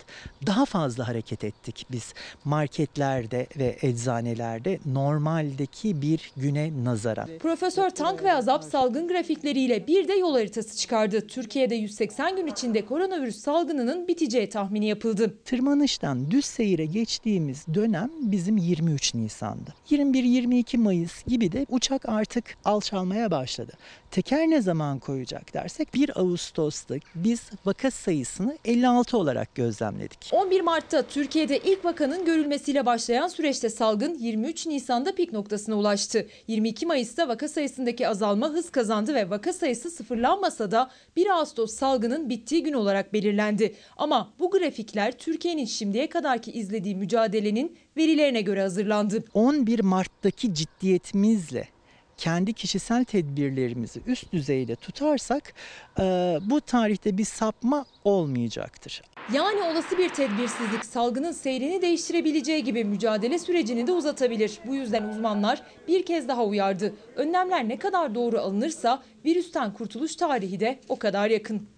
[0.46, 7.28] daha fazla hareket ettik biz marketlerde ve eczanelerde normaldeki bir güne nazaran.
[7.38, 11.26] Profesör Tank ve Azap salgın grafikleriyle bir de yol haritası çıkardı.
[11.26, 15.34] Türkiye'de 180 gün içinde koronavirüs salgınının biteceği tahmini yapıldı.
[15.44, 19.74] Tırmanıştan düz seyire geçtiğimiz dönem bizim 23 Nisan'dı.
[19.90, 23.72] 21-22 Mayıs gibi de uçak artık alçalmaya başladı.
[24.10, 30.30] Teker ne zaman koyacak dersek 1 Ağustos'ta biz vaka sayısını 56 olarak gözlemledik.
[30.32, 36.26] 11 Mart'ta Türkiye'de ilk vakanın görülmesiyle başlayan süreçte salgın 23 Nisan'da pik noktasına ulaştı.
[36.48, 42.28] 22 Mayıs'ta vaka sayısındaki azalma hız kazandı ve vaka sayısı sıfırlanmasa da 1 Ağustos salgının
[42.28, 43.74] bittiği gün olarak belirlendi.
[43.96, 49.24] Ama bu grafikler Türkiye'nin şimdiye kadarki izlediği mücadelenin verilerine göre hazırlandı.
[49.34, 51.68] 11 Mart'taki ciddiyetimizle
[52.16, 55.54] kendi kişisel tedbirlerimizi üst düzeyde tutarsak
[56.50, 59.02] bu tarihte bir sapma olmayacaktır.
[59.32, 64.58] Yani olası bir tedbirsizlik salgının seyrini değiştirebileceği gibi mücadele sürecini de uzatabilir.
[64.66, 66.94] Bu yüzden uzmanlar bir kez daha uyardı.
[67.16, 71.68] Önlemler ne kadar doğru alınırsa virüsten kurtuluş tarihi de o kadar yakın.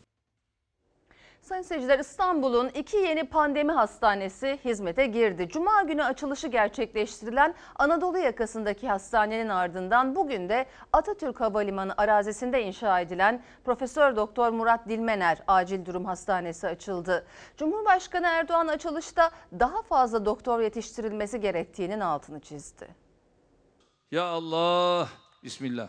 [1.50, 5.48] Sayın seyirciler İstanbul'un iki yeni pandemi hastanesi hizmete girdi.
[5.48, 13.42] Cuma günü açılışı gerçekleştirilen Anadolu yakasındaki hastanenin ardından bugün de Atatürk Havalimanı arazisinde inşa edilen
[13.64, 17.26] Profesör Doktor Murat Dilmener Acil Durum Hastanesi açıldı.
[17.56, 22.88] Cumhurbaşkanı Erdoğan açılışta daha fazla doktor yetiştirilmesi gerektiğinin altını çizdi.
[24.10, 25.08] Ya Allah,
[25.44, 25.88] Bismillah.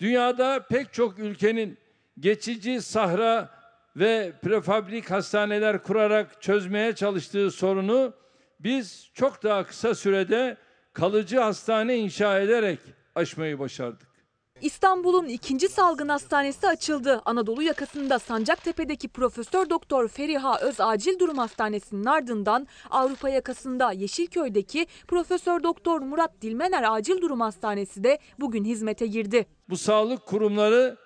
[0.00, 1.81] Dünyada pek çok ülkenin
[2.18, 3.50] geçici sahra
[3.96, 8.12] ve prefabrik hastaneler kurarak çözmeye çalıştığı sorunu
[8.60, 10.56] biz çok daha kısa sürede
[10.92, 12.78] kalıcı hastane inşa ederek
[13.14, 14.12] aşmayı başardık.
[14.60, 17.22] İstanbul'un ikinci salgın hastanesi açıldı.
[17.24, 25.62] Anadolu yakasında Sancaktepe'deki Profesör Doktor Feriha Öz Acil Durum Hastanesi'nin ardından Avrupa yakasında Yeşilköy'deki Profesör
[25.62, 29.46] Doktor Murat Dilmener Acil Durum Hastanesi de bugün hizmete girdi.
[29.68, 30.96] Bu sağlık kurumları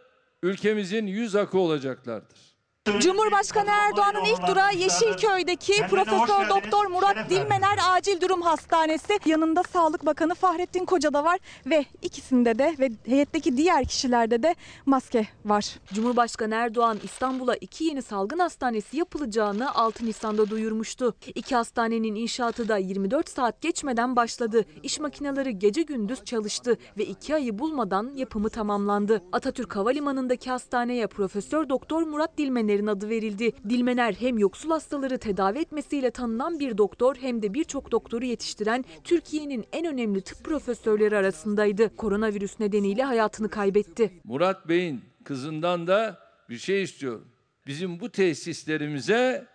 [0.43, 2.56] ülkemizin yüz akı olacaklardır.
[2.87, 9.19] Cumhurbaşkanı Erdoğan'ın ilk durağı Yeşilköy'deki Profesör Doktor Murat Dilmener Acil Durum Hastanesi.
[9.27, 14.55] Yanında Sağlık Bakanı Fahrettin Koca da var ve ikisinde de ve heyetteki diğer kişilerde de
[14.87, 15.79] maske var.
[15.93, 21.15] Cumhurbaşkanı Erdoğan İstanbul'a iki yeni salgın hastanesi yapılacağını 6 Nisan'da duyurmuştu.
[21.35, 24.65] İki hastanenin inşaatı da 24 saat geçmeden başladı.
[24.83, 29.23] İş makineleri gece gündüz çalıştı ve iki ayı bulmadan yapımı tamamlandı.
[29.33, 33.53] Atatürk Havalimanı'ndaki hastaneye Profesör Doktor Murat Dilmener Dilmener'in adı verildi.
[33.69, 39.65] Dilmener hem yoksul hastaları tedavi etmesiyle tanınan bir doktor hem de birçok doktoru yetiştiren Türkiye'nin
[39.73, 41.97] en önemli tıp profesörleri arasındaydı.
[41.97, 44.13] Koronavirüs nedeniyle hayatını kaybetti.
[44.25, 46.19] Murat Bey'in kızından da
[46.51, 47.29] bir şey istiyorum.
[47.67, 49.47] Bizim bu tesislerimize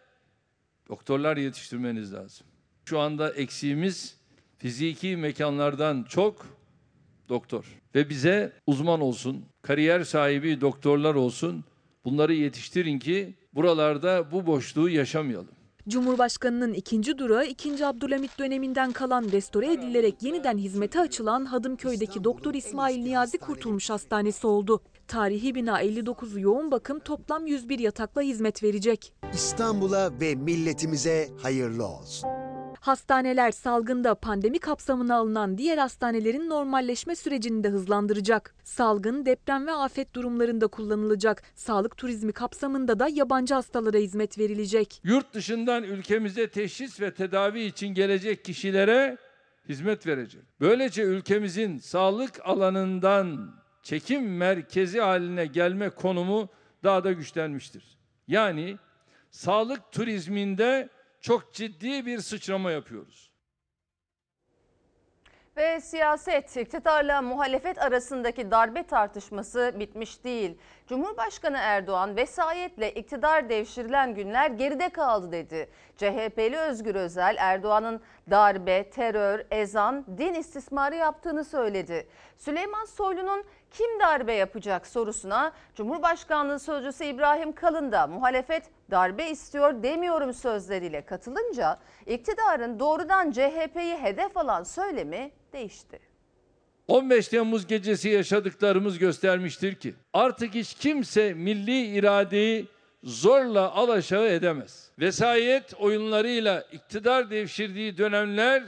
[0.89, 2.47] doktorlar yetiştirmeniz lazım.
[2.85, 4.17] Şu anda eksiğimiz
[4.57, 6.45] fiziki mekanlardan çok
[7.29, 11.63] doktor ve bize uzman olsun, kariyer sahibi doktorlar olsun.
[12.05, 15.55] Bunları yetiştirin ki buralarda bu boşluğu yaşamayalım.
[15.87, 17.85] Cumhurbaşkanının ikinci durağı 2.
[17.85, 24.81] Abdülhamit döneminden kalan restore edilerek yeniden hizmete açılan Hadımköy'deki Doktor İsmail Niyazi Kurtulmuş Hastanesi oldu.
[25.07, 29.13] Tarihi bina 59 yoğun bakım toplam 101 yatakla hizmet verecek.
[29.33, 32.29] İstanbul'a ve milletimize hayırlı olsun.
[32.81, 38.55] Hastaneler salgında pandemi kapsamına alınan diğer hastanelerin normalleşme sürecini de hızlandıracak.
[38.63, 41.43] Salgın, deprem ve afet durumlarında kullanılacak.
[41.55, 45.01] Sağlık turizmi kapsamında da yabancı hastalara hizmet verilecek.
[45.03, 49.17] Yurt dışından ülkemize teşhis ve tedavi için gelecek kişilere
[49.69, 50.43] hizmet verecek.
[50.59, 56.49] Böylece ülkemizin sağlık alanından çekim merkezi haline gelme konumu
[56.83, 57.97] daha da güçlenmiştir.
[58.27, 58.77] Yani
[59.31, 60.89] sağlık turizminde
[61.21, 63.31] çok ciddi bir sıçrama yapıyoruz.
[65.57, 70.57] Ve siyaset, iktidarla muhalefet arasındaki darbe tartışması bitmiş değil.
[70.87, 75.69] Cumhurbaşkanı Erdoğan vesayetle iktidar devşirilen günler geride kaldı dedi.
[75.97, 82.07] CHP'li Özgür Özel Erdoğan'ın darbe, terör, ezan, din istismarı yaptığını söyledi.
[82.37, 90.33] Süleyman Soylu'nun kim darbe yapacak sorusuna Cumhurbaşkanlığı Sözcüsü İbrahim Kalın da muhalefet darbe istiyor demiyorum
[90.33, 95.99] sözleriyle katılınca iktidarın doğrudan CHP'yi hedef alan söylemi değişti.
[96.87, 102.67] 15 Temmuz gecesi yaşadıklarımız göstermiştir ki artık hiç kimse milli iradeyi
[103.03, 104.91] zorla alaşağı edemez.
[104.99, 108.63] Vesayet oyunlarıyla iktidar devşirdiği dönemler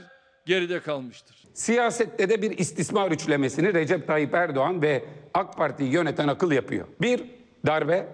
[0.46, 1.33] geride kalmıştır.
[1.54, 6.86] Siyasette de bir istismar üçlemesini Recep Tayyip Erdoğan ve AK Parti'yi yöneten akıl yapıyor.
[7.00, 7.24] Bir,
[7.66, 8.06] darbe.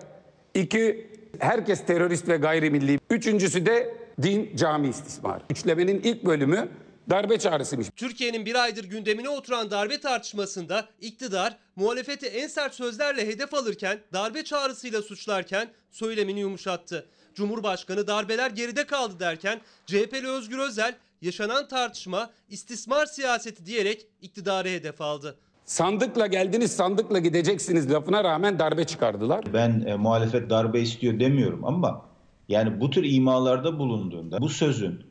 [0.55, 3.01] iki herkes terörist ve gayrimilli.
[3.11, 5.43] Üçüncüsü de din, cami istismarı.
[5.51, 6.69] Üçlemenin ilk bölümü
[7.11, 7.89] darbe çağrısıymış.
[7.97, 14.45] Türkiye'nin bir aydır gündemine oturan darbe tartışmasında iktidar muhalefeti en sert sözlerle hedef alırken darbe
[14.45, 17.07] çağrısıyla suçlarken söylemini yumuşattı.
[17.35, 25.01] Cumhurbaşkanı darbeler geride kaldı derken CHP'li Özgür Özel yaşanan tartışma istismar siyaseti diyerek iktidarı hedef
[25.01, 25.37] aldı.
[25.65, 29.45] Sandıkla geldiniz, sandıkla gideceksiniz lafına rağmen darbe çıkardılar.
[29.53, 32.07] Ben e, muhalefet darbe istiyor demiyorum ama
[32.49, 35.05] yani bu tür imalarda bulunduğunda bu sözün,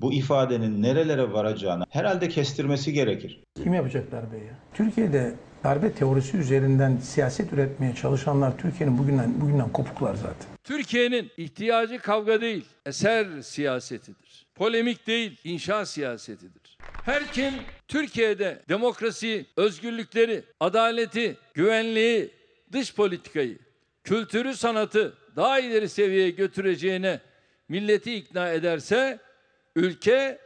[0.00, 3.42] bu ifadenin nerelere varacağını herhalde kestirmesi gerekir.
[3.62, 4.44] Kim yapacak darbeyi?
[4.44, 4.58] ya?
[4.74, 10.48] Türkiye'de darbe teorisi üzerinden siyaset üretmeye çalışanlar Türkiye'nin bugünden bugünden kopuklar zaten.
[10.64, 14.41] Türkiye'nin ihtiyacı kavga değil, eser siyasetidir.
[14.54, 16.78] Polemik değil, inşa siyasetidir.
[17.04, 17.54] Her kim
[17.88, 22.30] Türkiye'de demokrasi, özgürlükleri, adaleti, güvenliği,
[22.72, 23.58] dış politikayı,
[24.04, 27.20] kültürü, sanatı daha ileri seviyeye götüreceğine
[27.68, 29.18] milleti ikna ederse
[29.76, 30.38] ülke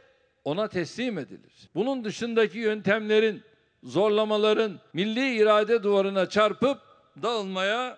[0.43, 1.69] ona teslim edilir.
[1.75, 3.41] Bunun dışındaki yöntemlerin,
[3.83, 6.77] zorlamaların milli irade duvarına çarpıp
[7.21, 7.97] dağılmaya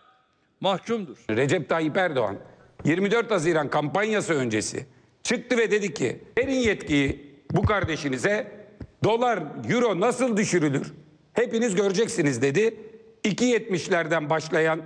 [0.62, 1.18] mahkumdur.
[1.30, 2.38] Recep Tayyip Erdoğan
[2.86, 4.86] 24 Haziran kampanyası öncesi
[5.30, 8.48] çıktı ve dedi ki verin yetkiyi bu kardeşinize.
[9.04, 9.40] Dolar,
[9.70, 10.94] euro nasıl düşürülür?
[11.34, 12.42] Hepiniz göreceksiniz.
[12.42, 12.76] dedi.
[13.24, 14.82] 2.70'lerden başlayan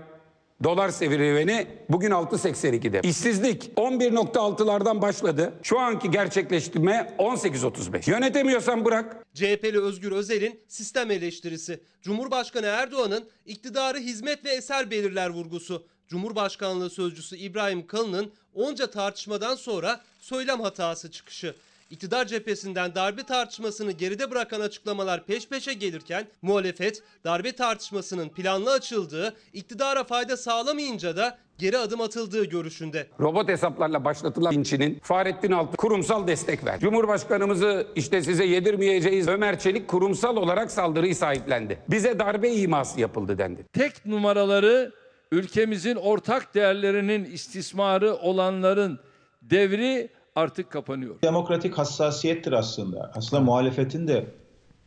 [0.64, 3.02] dolar serüveni bugün 6.82'de.
[3.04, 5.54] İşsizlik 11.6'lardan başladı.
[5.64, 8.12] Şu anki gerçekleştirme 18.35.
[8.12, 9.26] Yönetemiyorsan bırak.
[9.34, 11.80] CHP'li Özgür Özel'in sistem eleştirisi.
[12.02, 15.86] Cumhurbaşkanı Erdoğan'ın iktidarı hizmet ve eser belirler vurgusu.
[16.08, 21.56] Cumhurbaşkanlığı Sözcüsü İbrahim Kalın'ın onca tartışmadan sonra söylem hatası çıkışı.
[21.90, 29.34] İktidar cephesinden darbe tartışmasını geride bırakan açıklamalar peş peşe gelirken muhalefet darbe tartışmasının planlı açıldığı,
[29.54, 33.08] iktidara fayda sağlamayınca da geri adım atıldığı görüşünde.
[33.20, 36.80] Robot hesaplarla başlatılan linçinin Fahrettin Altun kurumsal destek ver.
[36.80, 39.28] Cumhurbaşkanımızı işte size yedirmeyeceğiz.
[39.28, 41.80] Ömer Çelik kurumsal olarak saldırıyı sahiplendi.
[41.90, 43.66] Bize darbe iması yapıldı dendi.
[43.74, 44.92] Tek numaraları
[45.32, 49.00] ülkemizin ortak değerlerinin istismarı olanların
[49.42, 51.16] devri artık kapanıyor.
[51.24, 53.12] Demokratik hassasiyettir aslında.
[53.16, 54.26] Aslında muhalefetin de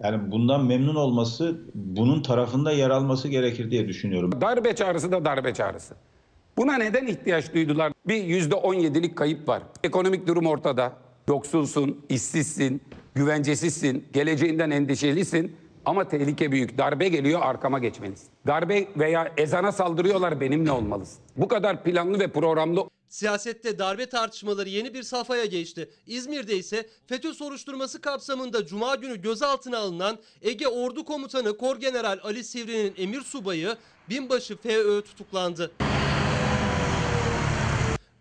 [0.03, 4.33] yani bundan memnun olması, bunun tarafında yer alması gerekir diye düşünüyorum.
[4.41, 5.95] Darbe çağrısı da darbe çağrısı.
[6.57, 7.93] Buna neden ihtiyaç duydular?
[8.07, 9.63] Bir yüzde on yedilik kayıp var.
[9.85, 10.93] Ekonomik durum ortada.
[11.29, 12.83] Yoksulsun, işsizsin,
[13.15, 15.57] güvencesizsin, geleceğinden endişelisin.
[15.85, 16.79] Ama tehlike büyük.
[16.79, 18.29] Darbe geliyor arkama geçmelisin.
[18.47, 21.19] Darbe veya ezana saldırıyorlar benimle olmalısın.
[21.37, 25.91] Bu kadar planlı ve programlı Siyasette darbe tartışmaları yeni bir safhaya geçti.
[26.07, 32.95] İzmir'de ise FETÖ soruşturması kapsamında Cuma günü gözaltına alınan Ege Ordu Komutanı Korgeneral Ali Sivri'nin
[32.97, 33.77] emir subayı
[34.11, 35.73] binbaşı FÖ tutuklandı.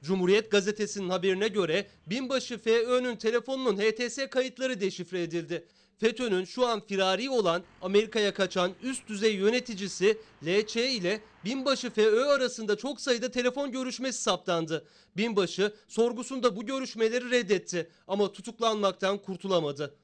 [0.03, 5.65] Cumhuriyet gazetesinin haberine göre binbaşı FÖ'nün telefonunun HTS kayıtları deşifre edildi.
[5.97, 12.75] FETÖ'nün şu an firari olan Amerika'ya kaçan üst düzey yöneticisi LÇ ile binbaşı FÖ arasında
[12.75, 14.85] çok sayıda telefon görüşmesi saptandı.
[15.17, 19.95] Binbaşı sorgusunda bu görüşmeleri reddetti ama tutuklanmaktan kurtulamadı.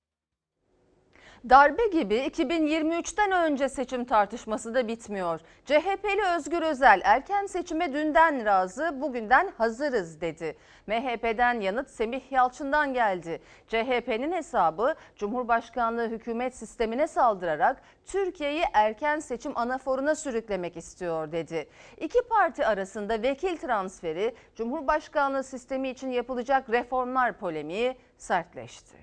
[1.50, 5.40] Darbe gibi 2023'ten önce seçim tartışması da bitmiyor.
[5.66, 10.56] CHP'li Özgür Özel erken seçime dünden razı, bugünden hazırız dedi.
[10.88, 13.42] MHP'den yanıt Semih Yalçın'dan geldi.
[13.68, 21.70] CHP'nin hesabı Cumhurbaşkanlığı hükümet sistemine saldırarak Türkiye'yi erken seçim anaforuna sürüklemek istiyor dedi.
[21.98, 28.98] İki parti arasında vekil transferi, Cumhurbaşkanlığı sistemi için yapılacak reformlar polemiği sertleşti.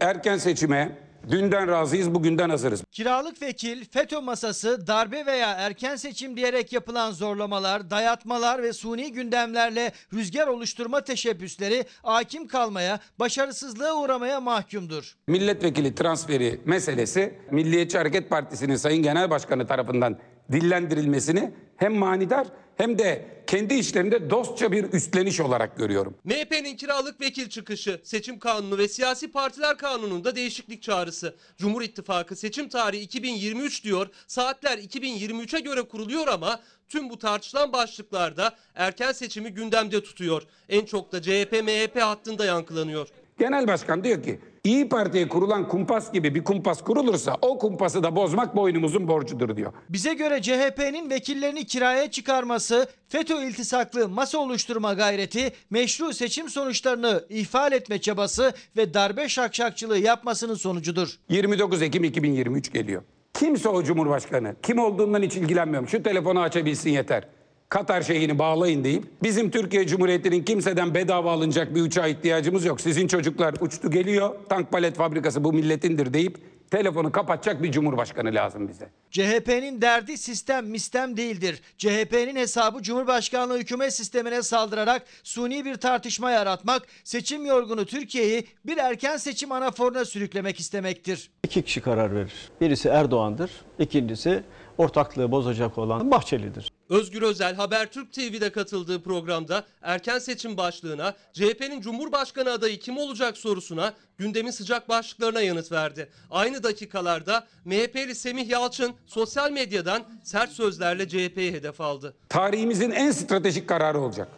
[0.00, 2.84] Erken seçime dünden razıyız, bugünden hazırız.
[2.92, 9.92] Kiralık vekil, FETÖ masası, darbe veya erken seçim diyerek yapılan zorlamalar, dayatmalar ve suni gündemlerle
[10.12, 15.14] rüzgar oluşturma teşebbüsleri hakim kalmaya, başarısızlığa uğramaya mahkumdur.
[15.26, 20.18] Milletvekili transferi meselesi Milliyetçi Hareket Partisi'nin Sayın Genel Başkanı tarafından
[20.52, 26.14] dillendirilmesini hem manidar hem de kendi içlerinde dostça bir üstleniş olarak görüyorum.
[26.24, 31.34] MHP'nin kiralık vekil çıkışı, seçim kanunu ve siyasi partiler kanununda değişiklik çağrısı.
[31.58, 38.56] Cumhur İttifakı seçim tarihi 2023 diyor, saatler 2023'e göre kuruluyor ama tüm bu tartışılan başlıklarda
[38.74, 40.42] erken seçimi gündemde tutuyor.
[40.68, 43.08] En çok da CHP-MHP hattında yankılanıyor.
[43.38, 48.16] Genel Başkan diyor ki İyi Parti'ye kurulan kumpas gibi bir kumpas kurulursa o kumpası da
[48.16, 49.72] bozmak boynumuzun borcudur diyor.
[49.88, 57.72] Bize göre CHP'nin vekillerini kiraya çıkarması, FETÖ iltisaklı masa oluşturma gayreti, meşru seçim sonuçlarını ihfal
[57.72, 61.18] etme çabası ve darbe şakşakçılığı yapmasının sonucudur.
[61.28, 63.02] 29 Ekim 2023 geliyor.
[63.34, 65.88] Kimse o Cumhurbaşkanı, kim olduğundan hiç ilgilenmiyorum.
[65.88, 67.28] Şu telefonu açabilsin yeter.
[67.74, 72.80] Katar şeyini bağlayın deyip bizim Türkiye Cumhuriyeti'nin kimseden bedava alınacak bir uçağa ihtiyacımız yok.
[72.80, 74.34] Sizin çocuklar uçtu geliyor.
[74.48, 76.38] Tank palet fabrikası bu milletindir deyip
[76.70, 78.88] telefonu kapatacak bir cumhurbaşkanı lazım bize.
[79.10, 81.62] CHP'nin derdi sistem mistem değildir.
[81.78, 89.16] CHP'nin hesabı Cumhurbaşkanlığı hükümet sistemine saldırarak suni bir tartışma yaratmak, seçim yorgunu Türkiye'yi bir erken
[89.16, 91.30] seçim anaforuna sürüklemek istemektir.
[91.44, 92.32] İki kişi karar verir.
[92.60, 94.42] Birisi Erdoğan'dır, ikincisi
[94.78, 96.73] ortaklığı bozacak olan Bahçeli'dir.
[96.88, 103.94] Özgür Özel Habertürk TV'de katıldığı programda erken seçim başlığına, CHP'nin Cumhurbaşkanı adayı kim olacak sorusuna,
[104.18, 106.08] gündemin sıcak başlıklarına yanıt verdi.
[106.30, 112.14] Aynı dakikalarda MHP'li Semih Yalçın sosyal medyadan sert sözlerle CHP'yi hedef aldı.
[112.28, 114.28] Tarihimizin en stratejik kararı olacak.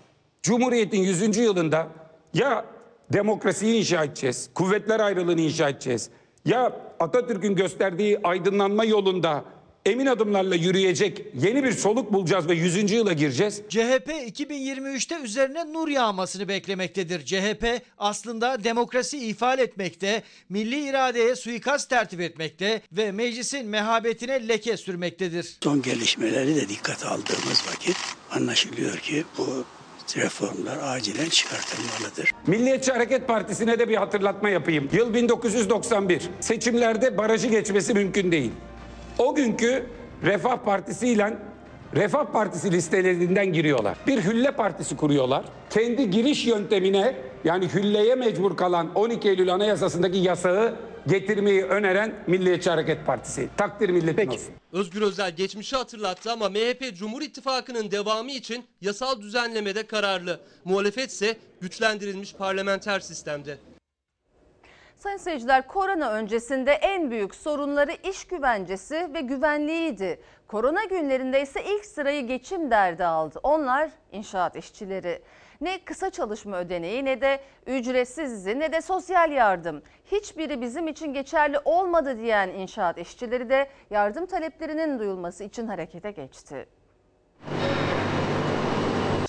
[0.43, 1.37] Cumhuriyet'in 100.
[1.37, 1.89] yılında
[2.35, 2.65] ya
[3.13, 6.11] demokrasiyi inşa edeceğiz, kuvvetler ayrılığını inşa edeceğiz.
[6.45, 9.45] Ya Atatürk'ün gösterdiği aydınlanma yolunda
[9.87, 12.91] emin adımlarla yürüyecek yeni bir soluk bulacağız ve 100.
[12.91, 13.63] yıla gireceğiz.
[13.69, 17.25] CHP 2023'te üzerine nur yağmasını beklemektedir.
[17.25, 25.57] CHP aslında demokrasi ifade etmekte, milli iradeye suikast tertip etmekte ve meclisin mehabetine leke sürmektedir.
[25.63, 27.97] Son gelişmeleri de dikkate aldığımız vakit
[28.31, 29.65] anlaşılıyor ki bu
[30.17, 32.33] reformlar acilen çıkartılmalıdır.
[32.47, 34.89] Milliyetçi Hareket Partisi'ne de bir hatırlatma yapayım.
[34.93, 36.23] Yıl 1991.
[36.41, 38.53] Seçimlerde barajı geçmesi mümkün değil.
[39.19, 39.87] O günkü
[40.25, 41.39] Refah Partisi ile
[41.95, 43.99] Refah Partisi listelerinden giriyorlar.
[44.07, 45.45] Bir hülle partisi kuruyorlar.
[45.71, 53.07] Kendi giriş yöntemine yani hülleye mecbur kalan 12 Eylül Anayasası'ndaki yasağı getirmeyi öneren Milliyetçi Hareket
[53.07, 53.49] Partisi.
[53.57, 54.55] Takdir milletin olsun.
[54.73, 60.41] Özgür Özel geçmişi hatırlattı ama MHP Cumhur İttifakı'nın devamı için yasal düzenlemede kararlı.
[60.65, 63.59] Muhalefet ise güçlendirilmiş parlamenter sistemde.
[65.07, 70.21] Sayın seyirciler korona öncesinde en büyük sorunları iş güvencesi ve güvenliğiydi.
[70.49, 73.41] Korona günlerinde ise ilk sırayı geçim derdi aldı.
[73.43, 75.23] Onlar inşaat işçileri.
[75.61, 79.83] Ne kısa çalışma ödeneği ne de ücretsiz izin ne de sosyal yardım.
[80.07, 86.67] Hiçbiri bizim için geçerli olmadı diyen inşaat işçileri de yardım taleplerinin duyulması için harekete geçti.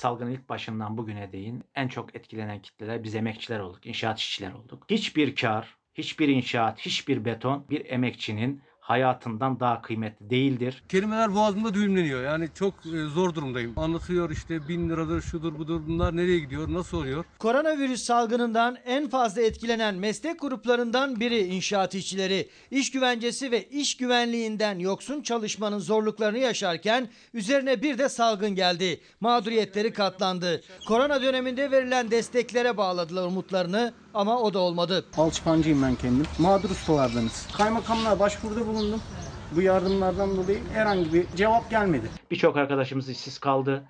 [0.07, 4.85] Salgının ilk başından bugüne değin en çok etkilenen kitleler biz emekçiler olduk, inşaat işçiler olduk.
[4.89, 10.83] Hiçbir kar, hiçbir inşaat, hiçbir beton bir emekçinin hayatından daha kıymetli değildir.
[10.89, 12.23] Kelimeler boğazımda düğümleniyor.
[12.23, 13.73] Yani çok e, zor durumdayım.
[13.75, 17.25] Anlatıyor işte bin liradır, şudur budur bunlar nereye gidiyor, nasıl oluyor?
[17.39, 22.49] Koronavirüs salgınından en fazla etkilenen meslek gruplarından biri inşaat işçileri.
[22.71, 28.99] İş güvencesi ve iş güvenliğinden yoksun çalışmanın zorluklarını yaşarken üzerine bir de salgın geldi.
[29.19, 30.61] Mağduriyetleri katlandı.
[30.87, 35.05] Korona döneminde verilen desteklere bağladılar umutlarını ama o da olmadı.
[35.17, 36.25] Alçıpancıyım ben kendim.
[36.39, 37.47] Mağdur ustalardanız.
[37.57, 39.01] Kaymakamlığa başvuruda bulundum.
[39.51, 42.09] Bu yardımlardan dolayı herhangi bir cevap gelmedi.
[42.31, 43.83] Birçok arkadaşımız işsiz kaldı.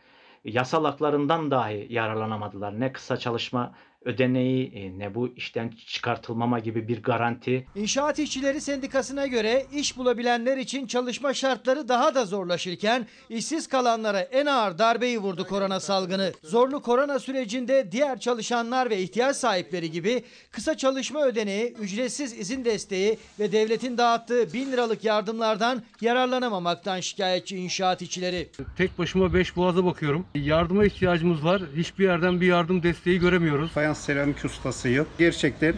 [0.45, 2.79] Yasal haklarından dahi yararlanamadılar.
[2.79, 3.71] Ne kısa çalışma
[4.07, 7.67] ödeneği e, ne bu işten çıkartılmama gibi bir garanti.
[7.75, 14.45] İnşaat İşçileri Sendikası'na göre iş bulabilenler için çalışma şartları daha da zorlaşırken işsiz kalanlara en
[14.45, 16.33] ağır darbeyi vurdu korona salgını.
[16.43, 23.17] Zorlu korona sürecinde diğer çalışanlar ve ihtiyaç sahipleri gibi kısa çalışma ödeneği, ücretsiz izin desteği
[23.39, 28.49] ve devletin dağıttığı 1000 liralık yardımlardan yararlanamamaktan şikayetçi inşaat işçileri.
[28.77, 30.25] Tek başıma 5 boğaza bakıyorum.
[30.35, 31.61] Yardıma ihtiyacımız var.
[31.75, 33.71] Hiçbir yerden bir yardım desteği göremiyoruz.
[33.71, 35.07] Fayans seramik ustasıyım.
[35.17, 35.75] Gerçekten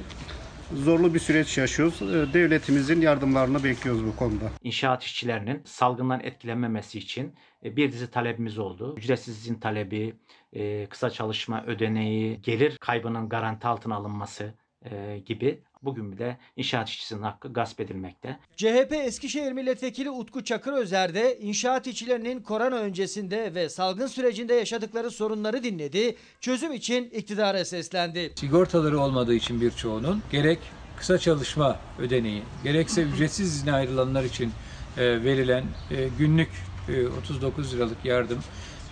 [0.73, 2.01] zorlu bir süreç yaşıyoruz.
[2.01, 4.45] Ee, Devletimizin yardımlarını bekliyoruz bu konuda.
[4.63, 8.95] İnşaat işçilerinin salgından etkilenmemesi için e, bir dizi talebimiz oldu.
[8.97, 10.13] Ücretsiz talebi,
[10.53, 14.53] e, kısa çalışma ödeneği, gelir kaybının garanti altına alınması
[14.91, 15.63] e, gibi.
[15.81, 18.39] Bugün bir de inşaat işçisinin hakkı gasp edilmekte.
[18.57, 25.11] CHP Eskişehir Milletvekili Utku Çakır Özer de inşaat işçilerinin korona öncesinde ve salgın sürecinde yaşadıkları
[25.11, 26.15] sorunları dinledi.
[26.41, 28.33] Çözüm için iktidara seslendi.
[28.35, 30.59] Sigortaları olmadığı için birçoğunun gerek
[30.97, 34.51] kısa çalışma ödeneği gerekse ücretsiz izne ayrılanlar için
[34.97, 36.49] e, verilen e, günlük
[36.89, 38.39] e, 39 liralık yardım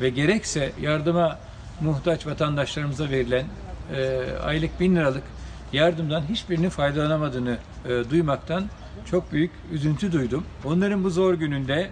[0.02, 1.40] ve gerekse yardıma
[1.82, 3.46] muhtaç vatandaşlarımıza verilen
[3.96, 5.24] e, aylık 1000 liralık
[5.74, 8.66] yardımdan hiçbirinin faydalanamadığını e, duymaktan
[9.12, 10.46] çok büyük üzüntü duydum.
[10.66, 11.92] Onların bu zor gününde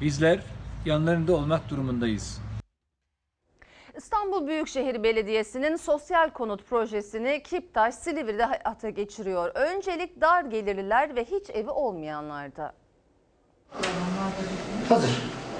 [0.00, 0.38] bizler
[0.84, 2.40] yanlarında olmak durumundayız.
[3.96, 9.50] İstanbul Büyükşehir Belediyesi'nin sosyal konut projesini Kiptaş Silivri'de hayata geçiriyor.
[9.54, 12.74] Öncelik dar gelirliler ve hiç evi olmayanlarda.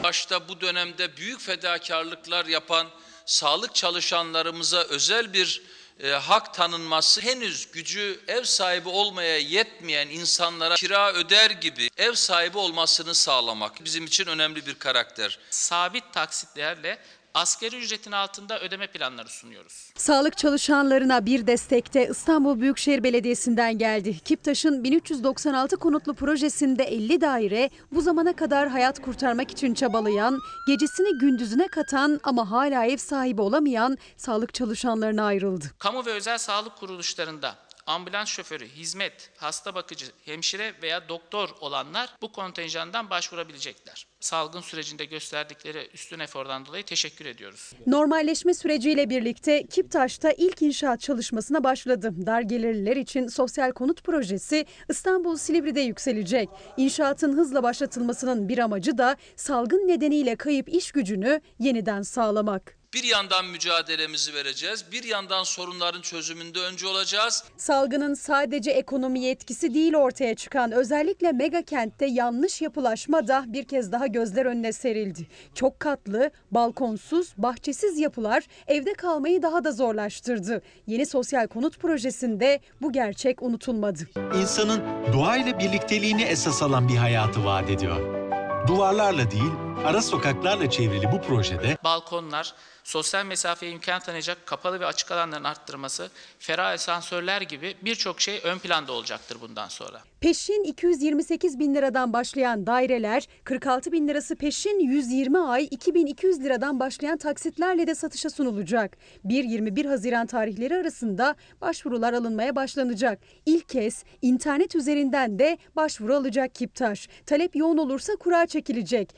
[0.04, 2.86] Başta bu dönemde büyük fedakarlıklar yapan
[3.26, 5.62] sağlık çalışanlarımıza özel bir
[6.00, 12.58] e, hak tanınması henüz gücü ev sahibi olmaya yetmeyen insanlara kira öder gibi ev sahibi
[12.58, 15.38] olmasını sağlamak bizim için önemli bir karakter.
[15.50, 16.98] sabit taksitlerle
[17.36, 19.92] asgari ücretin altında ödeme planları sunuyoruz.
[19.96, 24.18] Sağlık çalışanlarına bir destekte İstanbul Büyükşehir Belediyesi'nden geldi.
[24.18, 31.68] Kiptaş'ın 1396 konutlu projesinde 50 daire bu zamana kadar hayat kurtarmak için çabalayan, gecesini gündüzüne
[31.68, 35.64] katan ama hala ev sahibi olamayan sağlık çalışanlarına ayrıldı.
[35.78, 42.32] Kamu ve özel sağlık kuruluşlarında ambulans şoförü, hizmet, hasta bakıcı, hemşire veya doktor olanlar bu
[42.32, 44.06] kontenjandan başvurabilecekler.
[44.20, 47.72] Salgın sürecinde gösterdikleri üstün efordan dolayı teşekkür ediyoruz.
[47.86, 52.26] Normalleşme süreciyle birlikte Kiptaş'ta ilk inşaat çalışmasına başladı.
[52.26, 56.48] Dar gelirliler için sosyal konut projesi İstanbul Silivri'de yükselecek.
[56.76, 62.76] İnşaatın hızla başlatılmasının bir amacı da salgın nedeniyle kayıp iş gücünü yeniden sağlamak.
[62.96, 67.44] Bir yandan mücadelemizi vereceğiz, bir yandan sorunların çözümünde önce olacağız.
[67.56, 73.92] Salgının sadece ekonomiye etkisi değil ortaya çıkan özellikle mega kentte yanlış yapılaşma da bir kez
[73.92, 75.26] daha gözler önüne serildi.
[75.54, 80.62] Çok katlı, balkonsuz, bahçesiz yapılar evde kalmayı daha da zorlaştırdı.
[80.86, 84.08] Yeni sosyal konut projesinde bu gerçek unutulmadı.
[84.40, 84.82] İnsanın
[85.12, 88.26] doğayla birlikteliğini esas alan bir hayatı vaat ediyor.
[88.68, 89.52] Duvarlarla değil,
[89.84, 92.54] ara sokaklarla çevrili bu projede Balkonlar,
[92.84, 98.58] sosyal mesafeye imkan tanıyacak kapalı ve açık alanların arttırması, ferah asansörler gibi birçok şey ön
[98.58, 100.02] planda olacaktır bundan sonra.
[100.20, 107.18] Peşin 228 bin liradan başlayan daireler, 46 bin lirası peşin 120 ay 2200 liradan başlayan
[107.18, 108.96] taksitlerle de satışa sunulacak.
[109.24, 113.18] 1-21 Haziran tarihleri arasında başvurular alınmaya başlanacak.
[113.46, 117.08] İlk kez internet üzerinden de başvuru alacak Kiptaş.
[117.26, 119.14] Talep yoğun olursa kura çekilecek.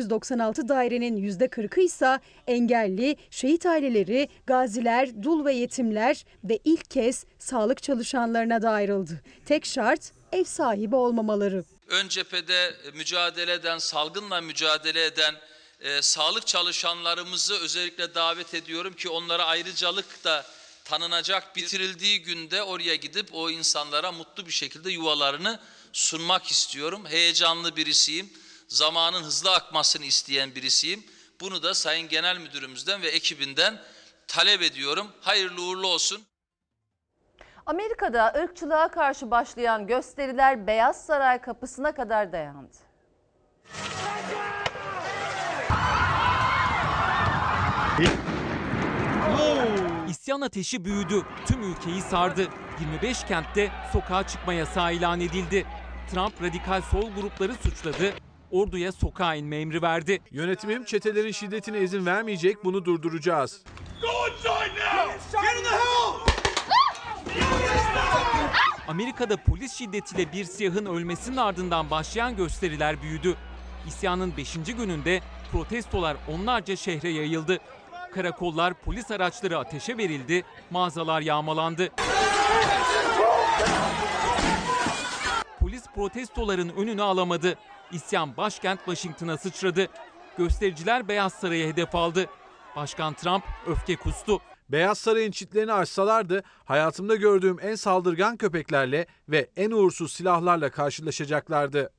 [0.00, 7.82] 1396 dairenin %40'ı ise engelli, şehit aileleri, gaziler, dul ve yetimler ve ilk kez sağlık
[7.82, 9.20] çalışanlarına da ayrıldı.
[9.46, 11.64] Tek şart ev sahibi olmamaları.
[11.88, 15.34] Ön cephede mücadele eden, salgınla mücadele eden
[15.80, 20.46] e, sağlık çalışanlarımızı özellikle davet ediyorum ki onlara ayrıcalık da
[20.84, 25.60] tanınacak bitirildiği günde oraya gidip o insanlara mutlu bir şekilde yuvalarını
[25.92, 27.06] sunmak istiyorum.
[27.08, 28.30] Heyecanlı birisiyim.
[28.70, 31.04] Zamanın hızlı akmasını isteyen birisiyim.
[31.40, 33.78] Bunu da Sayın Genel Müdürümüzden ve ekibinden
[34.28, 35.06] talep ediyorum.
[35.20, 36.22] Hayırlı uğurlu olsun.
[37.66, 42.76] Amerika'da ırkçılığa karşı başlayan gösteriler Beyaz Saray kapısına kadar dayandı.
[50.08, 51.22] İsyan ateşi büyüdü.
[51.46, 52.48] Tüm ülkeyi sardı.
[52.80, 55.66] 25 kentte sokağa çıkma yasağı ilan edildi.
[56.10, 58.14] Trump radikal sol grupları suçladı.
[58.50, 60.20] Orduya sokağa inme emri verdi.
[60.30, 63.62] Yönetimim çetelerin şiddetine izin vermeyecek, bunu durduracağız.
[68.88, 73.36] Amerika'da polis şiddetiyle bir siyahın ölmesinin ardından başlayan gösteriler büyüdü.
[73.86, 74.54] İsyanın 5.
[74.54, 75.20] gününde
[75.52, 77.58] protestolar onlarca şehre yayıldı.
[78.14, 81.88] Karakollar, polis araçları ateşe verildi, mağazalar yağmalandı.
[85.60, 87.58] Polis protestoların önünü alamadı.
[87.92, 89.88] İsyan başkent Washington'a sıçradı.
[90.38, 92.26] Göstericiler Beyaz Saray'ı hedef aldı.
[92.76, 94.40] Başkan Trump öfke kustu.
[94.68, 101.90] Beyaz Saray'ın çitlerini açsalardı hayatımda gördüğüm en saldırgan köpeklerle ve en uğursuz silahlarla karşılaşacaklardı.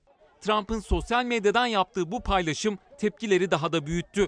[0.42, 4.28] Trump'ın sosyal medyadan yaptığı bu paylaşım tepkileri daha da büyüttü.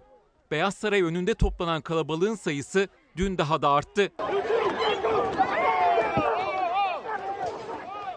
[0.52, 2.88] Beyaz Saray önünde toplanan kalabalığın sayısı
[3.18, 4.12] dün daha da arttı.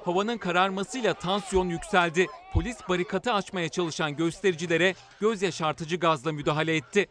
[0.06, 2.26] Havanın kararmasıyla tansiyon yükseldi.
[2.52, 7.08] Polis barikatı açmaya çalışan göstericilere göz yaşartıcı gazla müdahale etti.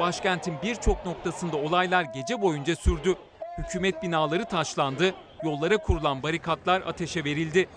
[0.00, 3.14] Başkentin birçok noktasında olaylar gece boyunca sürdü.
[3.58, 5.14] Hükümet binaları taşlandı,
[5.44, 7.68] yollara kurulan barikatlar ateşe verildi.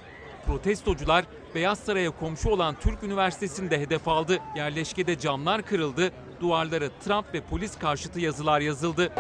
[0.45, 1.26] Protestocular
[1.56, 4.39] Beyaz Saray'a komşu olan Türk Üniversitesi'nde hedef aldı.
[4.56, 9.14] Yerleşkede camlar kırıldı, duvarlara Trump ve polis karşıtı yazılar yazıldı.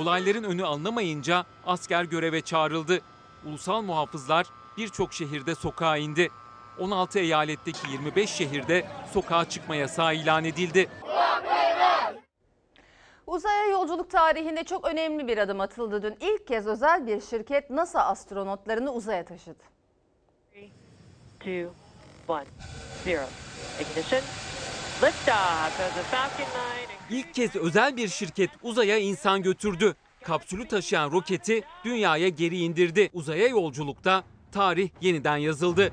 [0.00, 3.00] Olayların önü alınamayınca asker göreve çağrıldı.
[3.46, 4.46] Ulusal muhafızlar
[4.76, 6.30] birçok şehirde sokağa indi.
[6.78, 10.88] 16 eyaletteki 25 şehirde sokağa çıkma yasağı ilan edildi.
[13.26, 16.16] Uzaya yolculuk tarihinde çok önemli bir adım atıldı dün.
[16.20, 19.62] İlk kez özel bir şirket NASA astronotlarını uzaya taşıdı.
[21.40, 21.68] 2,
[22.28, 22.46] 1,
[23.04, 23.20] 0.
[23.80, 24.22] Ignition.
[27.10, 29.94] İlk kez özel bir şirket uzaya insan götürdü.
[30.24, 33.10] Kapsülü taşıyan roketi dünyaya geri indirdi.
[33.12, 35.92] Uzaya yolculukta tarih yeniden yazıldı.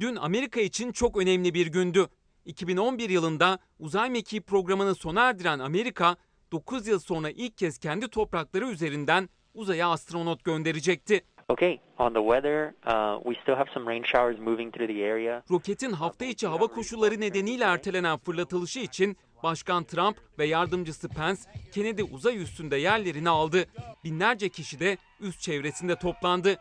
[0.00, 2.08] Dün Amerika için çok önemli bir gündü.
[2.44, 6.16] 2011 yılında uzay mekiği programını sona erdiren Amerika,
[6.52, 11.24] 9 yıl sonra ilk kez kendi toprakları üzerinden uzaya astronot gönderecekti.
[11.50, 15.42] Okay, on the weather, uh, we still have some rain showers moving through the area.
[15.50, 21.40] Roketin hafta içi hava koşulları nedeniyle ertelenen fırlatılışı için Başkan Trump ve yardımcısı Pence
[21.72, 23.64] Kennedy uzay üstünde yerlerini aldı.
[24.04, 26.56] Binlerce kişi de üst çevresinde toplandı.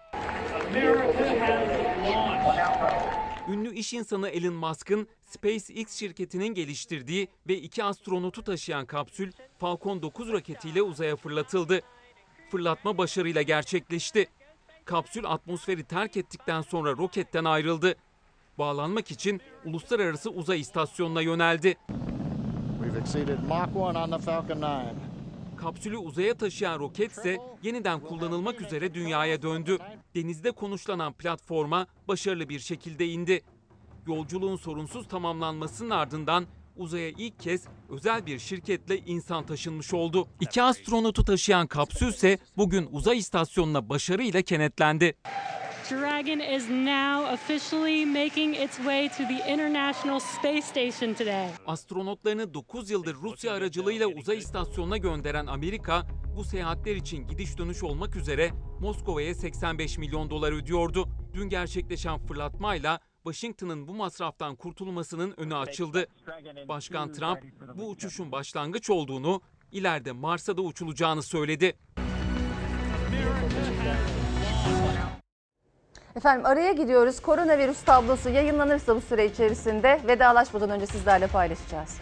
[3.50, 10.32] Ünlü iş insanı Elon Musk'ın SpaceX şirketinin geliştirdiği ve iki astronotu taşıyan kapsül Falcon 9
[10.32, 11.82] roketiyle uzaya fırlatıldı.
[12.52, 14.28] Fırlatma başarıyla gerçekleşti.
[14.90, 17.96] Kapsül atmosferi terk ettikten sonra roketten ayrıldı.
[18.58, 21.78] Bağlanmak için uluslararası uzay istasyonuna yöneldi.
[22.82, 24.68] We've exceeded Mach 1 on the Falcon 9.
[25.58, 29.78] Kapsülü uzaya taşıyan roket ise yeniden kullanılmak üzere dünyaya döndü.
[30.16, 33.42] Denizde konuşlanan platforma başarılı bir şekilde indi.
[34.08, 36.46] Yolculuğun sorunsuz tamamlanmasının ardından
[36.80, 40.28] uzaya ilk kez özel bir şirketle insan taşınmış oldu.
[40.40, 45.16] İki astronotu taşıyan kapsül ise bugün uzay istasyonuna başarıyla kenetlendi.
[45.92, 51.48] Dragon is now officially making its way to the International Space Station today.
[51.68, 56.08] Astronotlarını 9 yıldır Rusya aracılığıyla uzay istasyonuna gönderen Amerika,
[56.38, 61.10] bu seyahatler için gidiş dönüş olmak üzere Moskova'ya 85 milyon dolar ödüyordu.
[61.34, 66.08] Dün gerçekleşen fırlatmayla Washington'ın bu masraftan kurtulmasının önü açıldı.
[66.68, 67.44] Başkan Trump
[67.76, 69.42] bu uçuşun başlangıç olduğunu,
[69.72, 71.78] ileride Mars'a da uçulacağını söyledi.
[76.16, 77.20] Efendim araya gidiyoruz.
[77.20, 81.98] Koronavirüs tablosu yayınlanırsa bu süre içerisinde vedalaşmadan önce sizlerle paylaşacağız.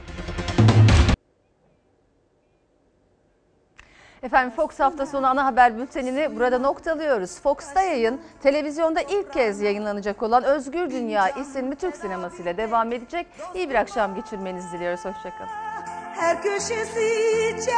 [4.23, 7.41] Efendim Fox hafta sonu ana haber bültenini burada noktalıyoruz.
[7.41, 13.27] Fox'ta yayın televizyonda ilk kez yayınlanacak olan Özgür Dünya isimli Türk sineması ile devam edecek.
[13.55, 15.05] İyi bir akşam geçirmenizi diliyoruz.
[15.05, 15.49] Hoşçakalın.
[16.15, 16.99] Her köşesi